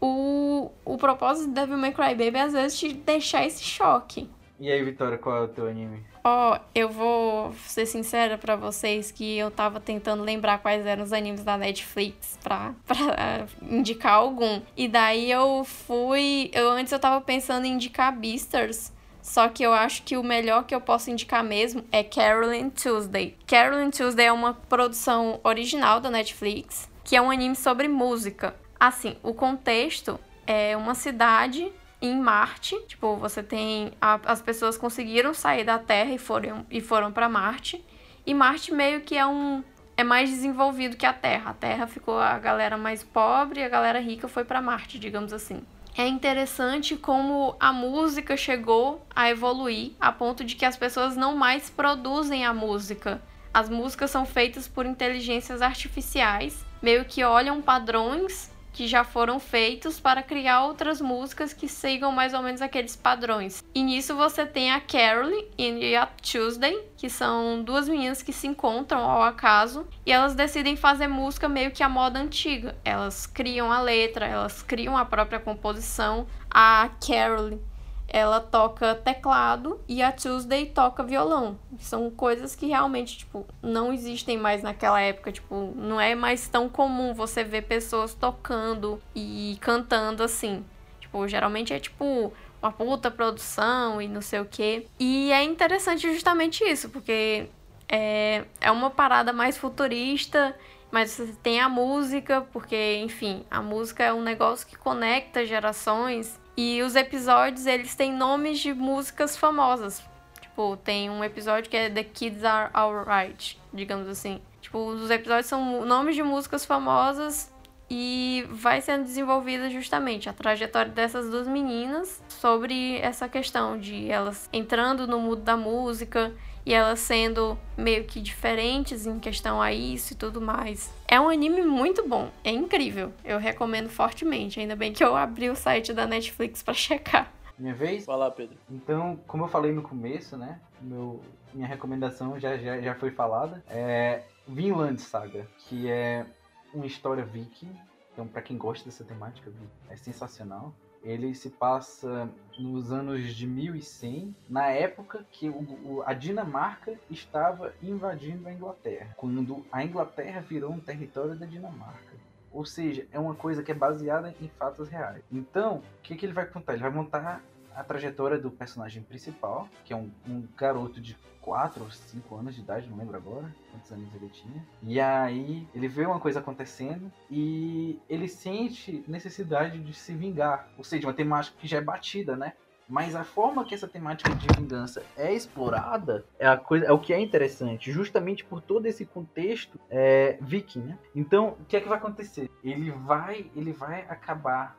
[0.02, 4.30] o, o, propósito de Devil May Cry Baby é às vezes te deixar esse choque.
[4.60, 6.04] E aí, Vitória, qual é o teu anime?
[6.24, 11.04] Ó, oh, eu vou ser sincera para vocês que eu tava tentando lembrar quais eram
[11.04, 14.62] os animes da Netflix pra, pra indicar algum.
[14.76, 16.50] E daí eu fui.
[16.54, 18.92] Eu antes eu tava pensando em indicar Beasters.
[19.26, 23.36] Só que eu acho que o melhor que eu posso indicar mesmo é Carolyn Tuesday.
[23.48, 28.56] Carolyn Tuesday é uma produção original da Netflix, que é um anime sobre música.
[28.80, 32.80] Assim, o contexto é uma cidade em Marte.
[32.88, 33.94] Tipo, você tem.
[34.00, 37.84] A, as pessoas conseguiram sair da Terra e foram, e foram para Marte.
[38.28, 39.64] E Marte meio que é um.
[39.98, 41.50] É mais desenvolvido que a Terra.
[41.50, 45.34] A Terra ficou a galera mais pobre e a galera rica foi para Marte, digamos
[45.34, 45.64] assim.
[45.98, 51.38] É interessante como a música chegou a evoluir a ponto de que as pessoas não
[51.38, 53.22] mais produzem a música.
[53.54, 60.02] As músicas são feitas por inteligências artificiais, meio que olham padrões que já foram feitos
[60.02, 63.64] para criar outras músicas que sigam mais ou menos aqueles padrões.
[63.74, 68.48] E nisso você tem a Carole e a Tuesday, que são duas meninas que se
[68.48, 72.76] encontram ao acaso e elas decidem fazer música meio que a moda antiga.
[72.84, 76.28] Elas criam a letra, elas criam a própria composição.
[76.52, 77.62] A Carole
[78.08, 81.58] ela toca teclado e a Tuesday toca violão.
[81.80, 86.70] São coisas que realmente, tipo, não existem mais naquela época, tipo, não é mais tão
[86.70, 90.64] comum você ver pessoas tocando e cantando assim.
[91.00, 92.32] Tipo, geralmente é tipo
[92.62, 94.88] uma puta produção e não sei o quê.
[95.00, 97.48] E é interessante justamente isso, porque
[97.88, 100.56] é, é uma parada mais futurista
[100.92, 106.40] mas você tem a música, porque, enfim, a música é um negócio que conecta gerações
[106.58, 110.02] e os episódios, eles têm nomes de músicas famosas.
[110.40, 114.42] Tipo, tem um episódio que é The Kids Are Alright, digamos assim.
[114.62, 117.54] Tipo, os episódios são nomes de músicas famosas
[117.90, 124.50] e vai sendo desenvolvida justamente a trajetória dessas duas meninas sobre essa questão de elas
[124.52, 126.34] entrando no mundo da música
[126.66, 130.92] e elas sendo meio que diferentes em questão a isso e tudo mais.
[131.08, 133.14] É um anime muito bom, é incrível.
[133.24, 134.60] Eu recomendo fortemente.
[134.60, 137.32] Ainda bem que eu abri o site da Netflix para checar.
[137.58, 138.06] Minha vez?
[138.06, 138.58] Vai lá, Pedro.
[138.70, 140.60] Então, como eu falei no começo, né?
[140.82, 141.22] Meu,
[141.54, 143.64] minha recomendação já, já, já foi falada.
[143.70, 146.26] É Vinland Saga, que é
[146.74, 147.72] uma história viking.
[148.12, 149.52] Então, para quem gosta dessa temática,
[149.90, 150.74] é sensacional
[151.06, 152.28] ele se passa
[152.58, 159.64] nos anos de 1100, na época que o, a Dinamarca estava invadindo a Inglaterra, quando
[159.72, 162.16] a Inglaterra virou um território da Dinamarca.
[162.52, 165.22] Ou seja, é uma coisa que é baseada em fatos reais.
[165.32, 166.74] Então, o que, que ele vai contar?
[166.74, 167.42] Ele vai montar
[167.76, 172.56] a trajetória do personagem principal, que é um, um garoto de 4 ou 5 anos
[172.56, 174.66] de idade, não lembro agora quantos anos ele tinha.
[174.82, 180.68] E aí ele vê uma coisa acontecendo e ele sente necessidade de se vingar.
[180.78, 182.54] Ou seja, uma temática que já é batida, né?
[182.88, 187.00] Mas a forma que essa temática de vingança é explorada é, a coisa, é o
[187.00, 191.00] que é interessante, justamente por todo esse contexto é, viking, né?
[191.16, 192.50] Então, o que é que vai acontecer?
[192.64, 194.78] Ele vai, ele vai acabar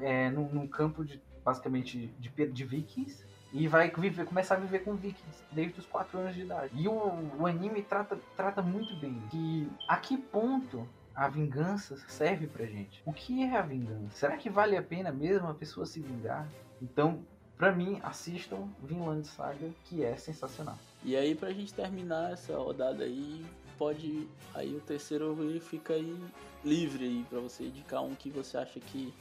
[0.00, 4.80] é, num, num campo de basicamente de, de vikings e vai viver, começar a viver
[4.80, 6.72] com vikings desde os 4 anos de idade.
[6.74, 12.48] E o, o anime trata, trata muito bem que a que ponto a vingança serve
[12.48, 13.00] pra gente.
[13.06, 14.10] O que é a vingança?
[14.16, 16.48] Será que vale a pena mesmo a pessoa se vingar?
[16.82, 17.24] Então,
[17.56, 20.76] pra mim, assistam Vinland Saga, que é sensacional.
[21.04, 23.46] E aí, pra gente terminar essa rodada aí,
[23.78, 24.26] pode.
[24.52, 26.18] Aí o terceiro fica aí
[26.64, 29.14] livre aí pra você indicar um que você acha que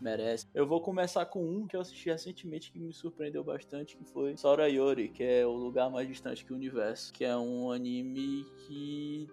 [0.00, 0.46] merece.
[0.54, 4.36] Eu vou começar com um que eu assisti recentemente que me surpreendeu bastante, que foi
[4.36, 8.44] Sora Yori, que é o lugar mais distante que o universo, que é um anime
[8.66, 9.28] que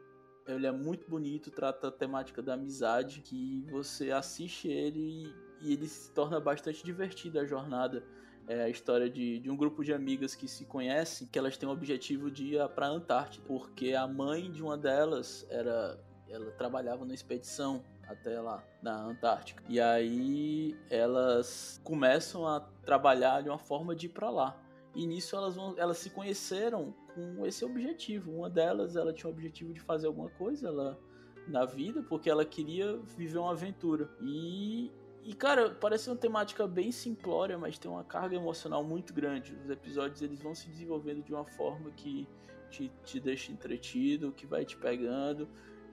[0.47, 5.87] ele é muito bonito, trata a temática da amizade, que você assiste ele e ele
[5.87, 8.03] se torna bastante divertido a jornada.
[8.47, 11.67] É a história de, de um grupo de amigas que se conhecem, que elas têm
[11.67, 16.51] o objetivo de ir para a Antártida, porque a mãe de uma delas era ela
[16.51, 19.63] trabalhava na expedição até lá na Antártica.
[19.67, 24.61] E aí elas começam a trabalhar de uma forma de ir para lá.
[24.93, 28.31] E nisso elas vão, elas se conheceram com esse objetivo.
[28.31, 30.99] Uma delas, ela tinha o objetivo de fazer alguma coisa ela,
[31.47, 34.09] na vida, porque ela queria viver uma aventura.
[34.21, 34.91] E
[35.25, 39.55] e cara, parece uma temática bem simplória, mas tem uma carga emocional muito grande.
[39.55, 42.27] Os episódios eles vão se desenvolvendo de uma forma que
[42.69, 45.49] te, te deixa entretido, que vai te pegando.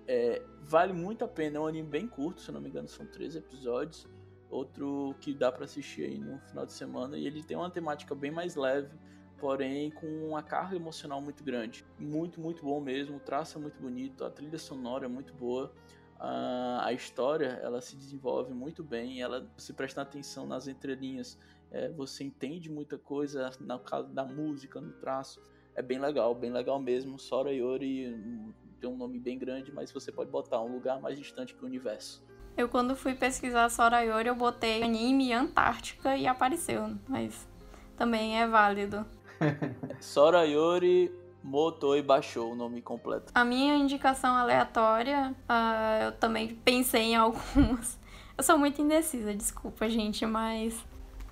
[0.07, 3.07] É, vale muito a pena, é um anime bem curto, se não me engano, são
[3.07, 4.07] três episódios.
[4.50, 7.16] Outro que dá para assistir aí no final de semana.
[7.16, 8.94] E ele tem uma temática bem mais leve,
[9.38, 11.86] porém com uma carga emocional muito grande.
[11.98, 13.16] Muito, muito bom mesmo.
[13.16, 15.72] O traço é muito bonito, a trilha sonora é muito boa.
[16.18, 21.36] a, história ela se desenvolve muito bem, ela se presta atenção nas entrelinhas,
[21.70, 25.42] é, você entende muita coisa na caso da música, no traço.
[25.74, 27.18] É bem legal, bem legal mesmo.
[27.18, 28.05] Sora Yori
[28.83, 31.66] tem um nome bem grande, mas você pode botar um lugar mais distante que o
[31.66, 32.20] universo.
[32.57, 37.49] Eu quando fui pesquisar Sora Yori, eu botei anime Antártica e apareceu, mas
[37.97, 39.07] também é válido.
[40.01, 41.14] Sora Yori
[41.45, 43.33] Moto e baixou o nome completo.
[43.35, 47.99] A minha indicação aleatória, uh, eu também pensei em algumas.
[48.37, 50.85] Eu sou muito indecisa, desculpa, gente, mas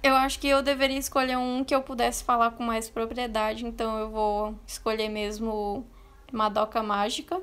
[0.03, 3.99] eu acho que eu deveria escolher um que eu pudesse falar com mais propriedade, então
[3.99, 5.87] eu vou escolher mesmo
[6.33, 7.41] Madoka Mágica.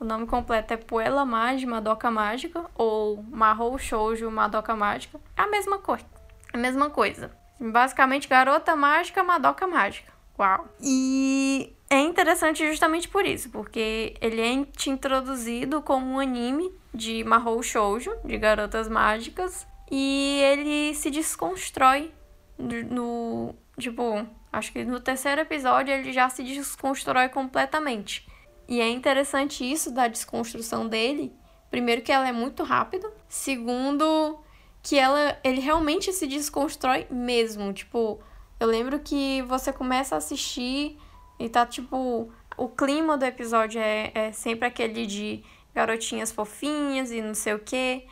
[0.00, 5.20] O nome completo é Puella Magi Madoka Mágica ou Mahou Shoujo Madoka Mágica.
[5.36, 6.06] É a mesma coisa.
[6.52, 7.30] A mesma coisa.
[7.60, 10.12] Basicamente, Garota Mágica Madoka Mágica.
[10.38, 10.68] Uau.
[10.80, 14.52] E é interessante justamente por isso, porque ele é
[14.88, 22.12] introduzido como um anime de Mahou Shoujo, de garotas mágicas, e ele se desconstrói
[22.58, 28.26] no, tipo, acho que no terceiro episódio ele já se desconstrói completamente.
[28.68, 31.32] E é interessante isso da desconstrução dele.
[31.70, 34.38] Primeiro que ela é muito rápida, segundo
[34.82, 38.20] que ela ele realmente se desconstrói mesmo, tipo,
[38.60, 40.98] eu lembro que você começa a assistir
[41.38, 42.30] e tá tipo.
[42.56, 47.60] O clima do episódio é, é sempre aquele de garotinhas fofinhas e não sei o
[47.60, 48.04] quê.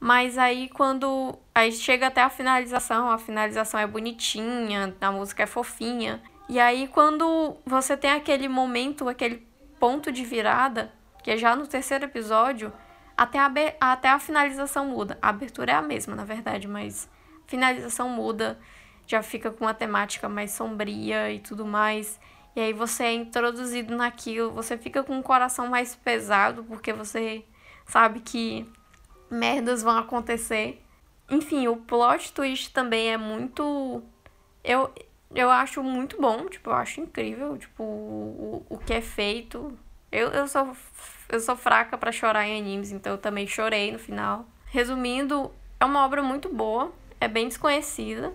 [0.00, 1.38] Mas aí quando.
[1.54, 6.22] Aí chega até a finalização, a finalização é bonitinha, a música é fofinha.
[6.48, 9.46] E aí quando você tem aquele momento, aquele
[9.80, 10.92] ponto de virada,
[11.22, 12.72] que é já no terceiro episódio,
[13.16, 15.18] até a, até a finalização muda.
[15.20, 17.10] A abertura é a mesma, na verdade, mas
[17.44, 18.58] a finalização muda
[19.06, 22.20] já fica com uma temática mais sombria e tudo mais.
[22.54, 27.44] E aí você é introduzido naquilo, você fica com o coração mais pesado, porque você
[27.86, 28.70] sabe que
[29.30, 30.82] merdas vão acontecer.
[31.30, 34.02] Enfim, o plot twist também é muito.
[34.64, 34.90] Eu,
[35.34, 39.76] eu acho muito bom, tipo, eu acho incrível, tipo, o, o que é feito.
[40.10, 40.74] Eu, eu, sou,
[41.28, 44.46] eu sou fraca para chorar em animes, então eu também chorei no final.
[44.66, 48.32] Resumindo, é uma obra muito boa, é bem desconhecida.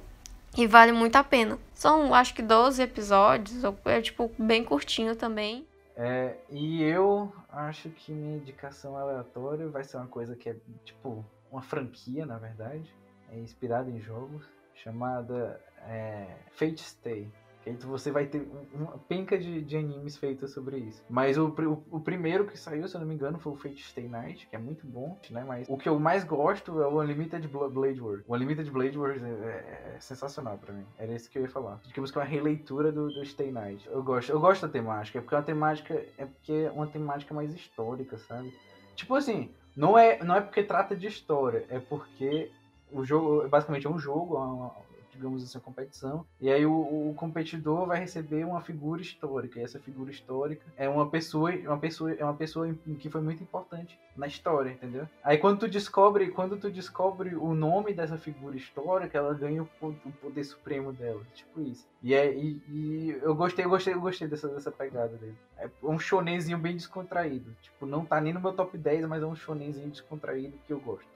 [0.56, 1.58] E vale muito a pena.
[1.74, 5.66] São, acho que 12 episódios, é tipo bem curtinho também.
[5.96, 11.24] É, e eu acho que minha indicação aleatória vai ser uma coisa que é tipo
[11.52, 12.94] uma franquia, na verdade,
[13.30, 17.32] é inspirada em jogos, chamada é, Fate Stay.
[17.66, 21.04] Aí você vai ter uma penca de, de animes feitos sobre isso.
[21.10, 23.84] Mas o, o, o, primeiro que saiu, se eu não me engano, foi o Fate
[23.84, 25.44] Stay Night, que é muito bom, né?
[25.48, 28.24] Mas o que eu mais gosto é o Unlimited Blade World.
[28.28, 30.86] O Unlimited Blade World é, é, é sensacional para mim.
[30.98, 31.80] Era isso que eu ia falar.
[31.86, 33.88] Digamos que é uma releitura do, do Stay Night.
[33.90, 36.88] Eu gosto, eu gosto da temática, é porque é uma temática, é porque é uma
[36.88, 38.54] temática mais histórica, sabe?
[38.96, 42.52] Tipo assim, não é, não é porque trata de história, é porque
[42.92, 44.72] o jogo basicamente é um jogo, uma,
[45.14, 46.26] digamos assim, a competição.
[46.42, 49.60] E aí o, o, competidor vai receber uma figura histórica.
[49.60, 53.44] E essa figura histórica é uma pessoa, uma pessoa, é uma pessoa que foi muito
[53.44, 55.08] importante na história, entendeu?
[55.24, 59.88] Aí quando tu descobre, quando tu descobre o nome dessa figura histórica, ela ganha o,
[59.88, 61.88] o poder supremo dela, tipo isso.
[62.02, 65.38] E, é, e, e, eu gostei, eu gostei, eu gostei dessa, dessa pegada dele.
[65.58, 67.56] É um shonenzinho bem descontraído.
[67.62, 70.80] Tipo, não tá nem no meu top 10, mas é um shonenzinho descontraído que eu
[70.80, 71.08] gosto.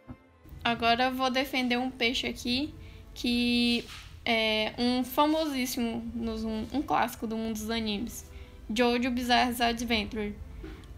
[0.64, 2.74] Agora eu vou defender um peixe aqui
[3.18, 3.84] que
[4.24, 8.30] é um famosíssimo, um, um clássico do mundo dos animes,
[8.74, 10.36] Jojo Bizarre's Adventure.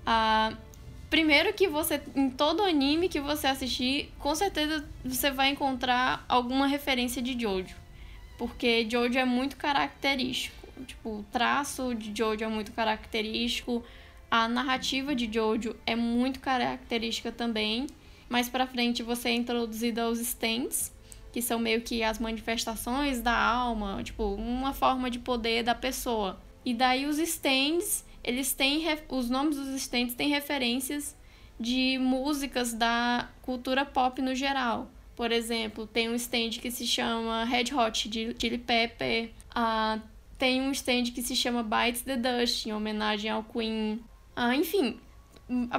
[0.06, 0.52] Ah,
[1.10, 6.68] primeiro que você, em todo anime que você assistir, com certeza você vai encontrar alguma
[6.68, 7.76] referência de Jojo.
[8.38, 10.58] Porque Jojo é muito característico.
[10.86, 13.82] Tipo, o traço de Jojo é muito característico.
[14.30, 17.88] A narrativa de Jojo é muito característica também.
[18.28, 20.92] Mais pra frente você é introduzido aos stands,
[21.32, 26.40] que são meio que as manifestações da alma, tipo, uma forma de poder da pessoa.
[26.66, 31.16] E daí os stands, eles têm os nomes dos stands têm referências
[31.60, 34.90] de músicas da cultura pop no geral.
[35.16, 40.02] Por exemplo, tem um stand que se chama Red Hot Chili Pepper, uh,
[40.38, 44.00] tem um stand que se chama Bites the Dust, em homenagem ao Queen.
[44.38, 44.98] Uh, enfim,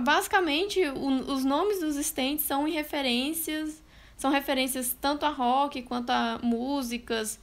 [0.02, 3.82] basicamente o, os nomes dos stands são em referências
[4.20, 7.40] são referências tanto a rock quanto a músicas.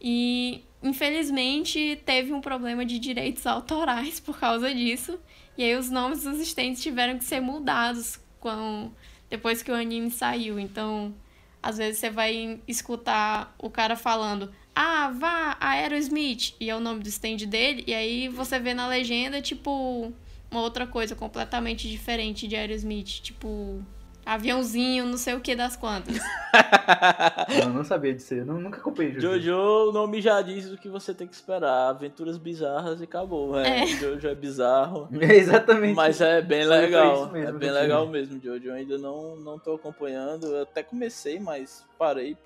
[0.00, 5.18] E infelizmente teve um problema de direitos autorais por causa disso.
[5.58, 8.90] E aí os nomes dos stands tiveram que ser mudados com,
[9.28, 10.58] depois que o anime saiu.
[10.58, 11.14] Então,
[11.62, 17.02] às vezes você vai escutar o cara falando: Ah, vá, Aerosmith, e é o nome
[17.02, 20.10] do stand dele, e aí você vê na legenda, tipo,
[20.50, 23.84] uma outra coisa completamente diferente de Aerosmith, tipo
[24.26, 26.18] aviãozinho, não sei o que das quantas.
[27.62, 29.40] eu não sabia disso, eu nunca acompanhei Jojo.
[29.40, 33.52] Jojo, o nome já diz o que você tem que esperar, aventuras bizarras e acabou,
[33.52, 33.84] né?
[33.84, 33.86] É.
[33.86, 35.08] Jojo é bizarro.
[35.26, 35.94] É exatamente.
[35.94, 38.68] Mas é bem legal, mesmo, é bem legal mesmo, Jojo.
[38.68, 42.36] Eu ainda não, não tô acompanhando, eu até comecei, mas parei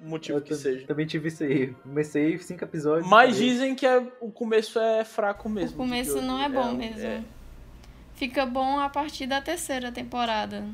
[0.00, 0.86] motivo eu que seja.
[0.86, 1.72] Também tive isso aí.
[1.82, 3.08] Comecei cinco episódios.
[3.08, 5.74] Mas dizem que é, o começo é fraco mesmo.
[5.74, 7.06] O começo não é bom é, mesmo.
[7.06, 7.24] É.
[8.16, 10.64] Fica bom a partir da terceira temporada.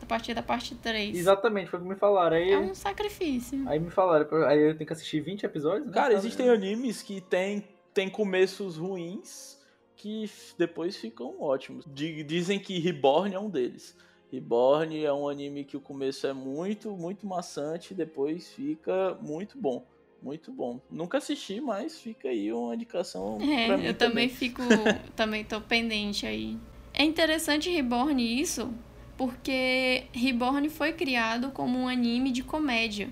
[0.00, 1.18] A partir da parte 3.
[1.18, 2.36] Exatamente, foi o que me falaram.
[2.36, 3.68] Aí, é um sacrifício.
[3.68, 5.88] Aí me falaram, aí eu tenho que assistir 20 episódios?
[5.88, 5.92] Né?
[5.92, 9.60] Cara, existem animes que tem, tem começos ruins
[9.96, 11.84] que depois ficam ótimos.
[11.92, 13.96] Dizem que Reborn é um deles.
[14.30, 19.84] Reborn é um anime que o começo é muito, muito maçante, depois fica muito bom.
[20.22, 20.80] Muito bom.
[20.88, 23.38] Nunca assisti, mas fica aí uma indicação.
[23.42, 24.62] É, pra mim eu também, também fico.
[25.16, 26.56] também tô pendente aí.
[27.02, 28.72] É interessante Reborn isso,
[29.16, 33.10] porque Reborn foi criado como um anime de comédia.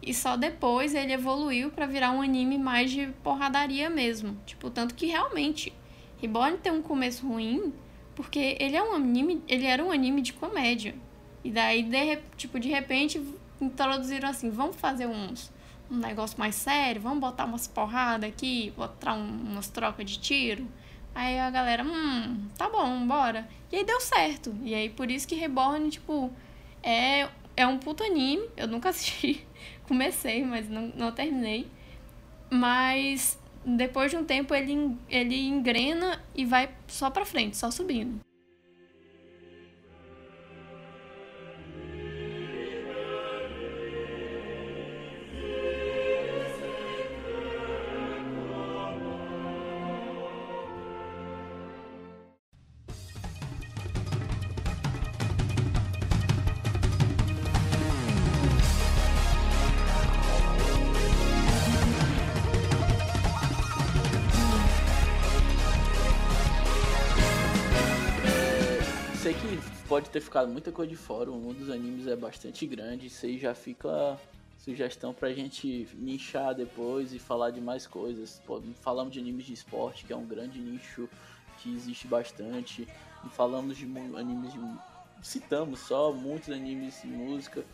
[0.00, 4.34] E só depois ele evoluiu para virar um anime mais de porradaria mesmo.
[4.46, 5.74] Tipo, tanto que realmente
[6.16, 7.74] Reborn tem um começo ruim,
[8.16, 10.94] porque ele é um anime, ele era um anime de comédia.
[11.44, 13.22] E daí, de, tipo, de repente,
[13.60, 15.52] introduziram assim, vamos fazer uns,
[15.90, 20.66] um negócio mais sério, vamos botar umas porradas aqui, botar um, umas trocas de tiro.
[21.18, 23.48] Aí a galera, hum, tá bom, bora.
[23.72, 24.56] E aí deu certo.
[24.62, 26.32] E aí por isso que Reborn, tipo,
[26.80, 28.48] é, é um puto anime.
[28.56, 29.44] Eu nunca assisti.
[29.88, 31.66] Comecei, mas não, não terminei.
[32.48, 38.20] Mas depois de um tempo ele, ele engrena e vai só pra frente, só subindo.
[70.18, 71.30] Ter ficado muita coisa de fora.
[71.30, 73.06] O mundo dos animes é bastante grande.
[73.06, 74.18] Isso aí já fica
[74.58, 78.42] sugestão pra gente nichar depois e falar de mais coisas.
[78.44, 81.08] Pô, falamos de animes de esporte, que é um grande nicho
[81.58, 82.88] que existe bastante.
[83.30, 83.84] Falamos de
[84.16, 84.58] animes de.
[85.22, 87.64] Citamos só muitos animes de música.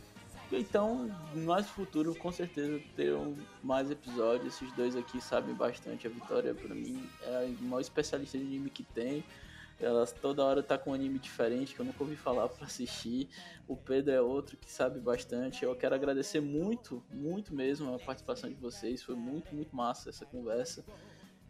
[0.52, 4.54] Então, no mais futuro, com certeza terão mais episódios.
[4.54, 6.06] Esses dois aqui sabem bastante.
[6.06, 9.24] A Vitória, pra mim, é a maior especialista de anime que tem.
[9.80, 13.28] Ela toda hora tá com um anime diferente que eu nunca ouvi falar para assistir.
[13.66, 15.64] O Pedro é outro que sabe bastante.
[15.64, 19.02] Eu quero agradecer muito, muito mesmo a participação de vocês.
[19.02, 20.84] Foi muito, muito massa essa conversa.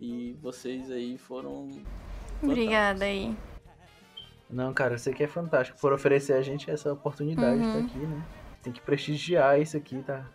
[0.01, 1.69] E vocês aí foram.
[2.43, 3.37] Obrigada aí.
[4.51, 7.73] Não, cara, você que é fantástico por oferecer a gente essa oportunidade uhum.
[7.73, 8.27] de estar aqui, né?
[8.63, 10.27] Tem que prestigiar isso aqui, tá?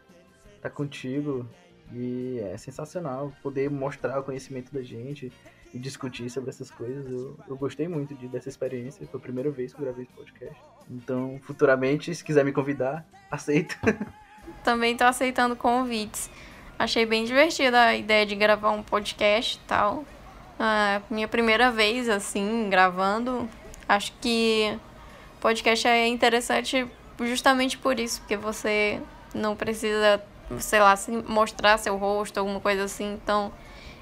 [0.61, 1.47] Tá contigo.
[1.91, 5.31] E é sensacional poder mostrar o conhecimento da gente,
[5.73, 7.05] e discutir sobre essas coisas.
[7.11, 9.05] Eu, eu gostei muito de, dessa experiência.
[9.07, 10.59] Foi a primeira vez que eu gravei esse podcast.
[10.89, 13.77] Então, futuramente, se quiser me convidar, aceito.
[14.63, 16.29] Também tô aceitando convites.
[16.77, 20.05] Achei bem divertida a ideia de gravar um podcast e tal.
[20.59, 23.47] Ah, minha primeira vez, assim, gravando.
[23.87, 24.77] Acho que
[25.39, 26.87] podcast é interessante
[27.19, 29.01] justamente por isso, porque você
[29.33, 30.21] não precisa,
[30.59, 30.95] sei lá,
[31.27, 33.13] mostrar seu rosto, alguma coisa assim.
[33.13, 33.51] Então,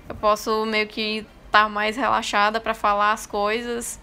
[0.08, 4.00] eu posso meio que tá mais relaxada para falar as coisas.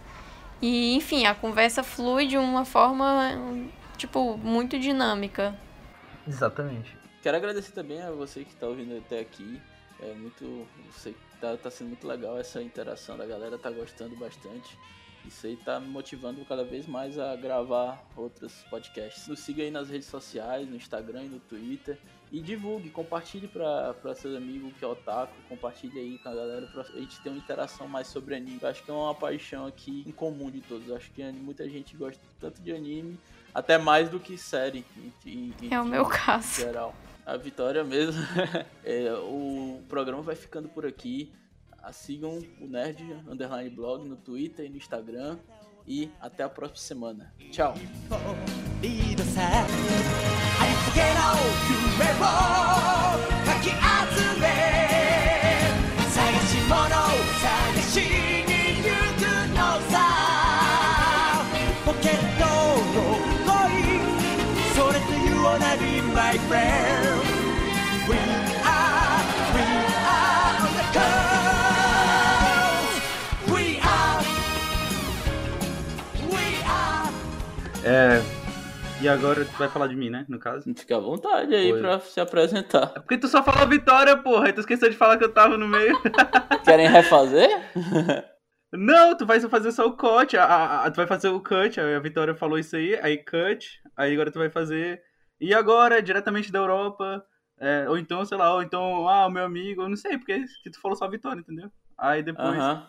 [0.60, 3.38] E, enfim, a conversa flui de uma forma,
[3.96, 5.54] tipo, muito dinâmica.
[6.26, 6.96] Exatamente.
[7.22, 9.60] Quero agradecer também a você que está ouvindo até aqui.
[10.00, 10.66] É muito.
[10.96, 14.78] Sei que tá, tá sendo muito legal essa interação da galera, tá gostando bastante.
[15.26, 19.26] Isso aí tá me motivando cada vez mais a gravar outros podcasts.
[19.26, 21.98] Nos siga aí nas redes sociais, no Instagram e no Twitter.
[22.30, 26.82] E divulgue, compartilhe para seus amigos que é otaku, compartilhe aí com a galera pra
[26.82, 28.58] a gente ter uma interação mais sobre anime.
[28.60, 30.88] Eu acho que é uma paixão aqui em comum de todos.
[30.88, 33.18] Eu acho que muita gente gosta tanto de anime,
[33.54, 34.84] até mais do que série.
[35.24, 36.60] Em, em, é o meu caso.
[36.60, 36.94] Geral.
[37.24, 38.20] A Vitória mesmo.
[38.84, 41.32] é, o programa vai ficando por aqui.
[41.92, 45.38] Sigam o Nerd Underline Blog no Twitter e no Instagram.
[45.86, 47.34] E até a próxima semana.
[47.50, 47.74] Tchau!
[66.34, 67.03] my friend
[77.84, 78.22] É.
[79.02, 80.24] E agora tu vai falar de mim, né?
[80.28, 80.72] No caso?
[80.74, 81.80] Fica à vontade aí Oi.
[81.80, 82.92] pra se apresentar.
[82.96, 84.48] É porque tu só falou vitória, porra.
[84.48, 85.94] E tu esqueceu de falar que eu tava no meio.
[86.64, 87.50] Querem refazer?
[88.72, 90.36] Não, tu vai fazer só o cut.
[90.36, 91.78] A, a, a, tu vai fazer o cut.
[91.78, 92.98] A Vitória falou isso aí.
[93.02, 93.80] Aí cut.
[93.96, 95.02] Aí agora tu vai fazer.
[95.38, 97.22] E agora, diretamente da Europa.
[97.60, 100.44] É, ou então, sei lá, ou então, ah, o meu amigo, eu não sei, porque
[100.62, 101.70] que tu falou só a Vitória, entendeu?
[101.96, 102.56] Aí depois.
[102.56, 102.86] Uh -huh.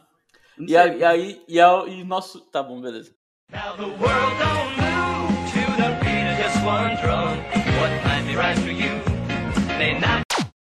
[0.60, 2.40] E, aí, e aí, e, aí, e nosso.
[2.40, 3.14] Tá bom, beleza.
[3.52, 4.85] Now the world don't
[6.66, 7.25] one drop.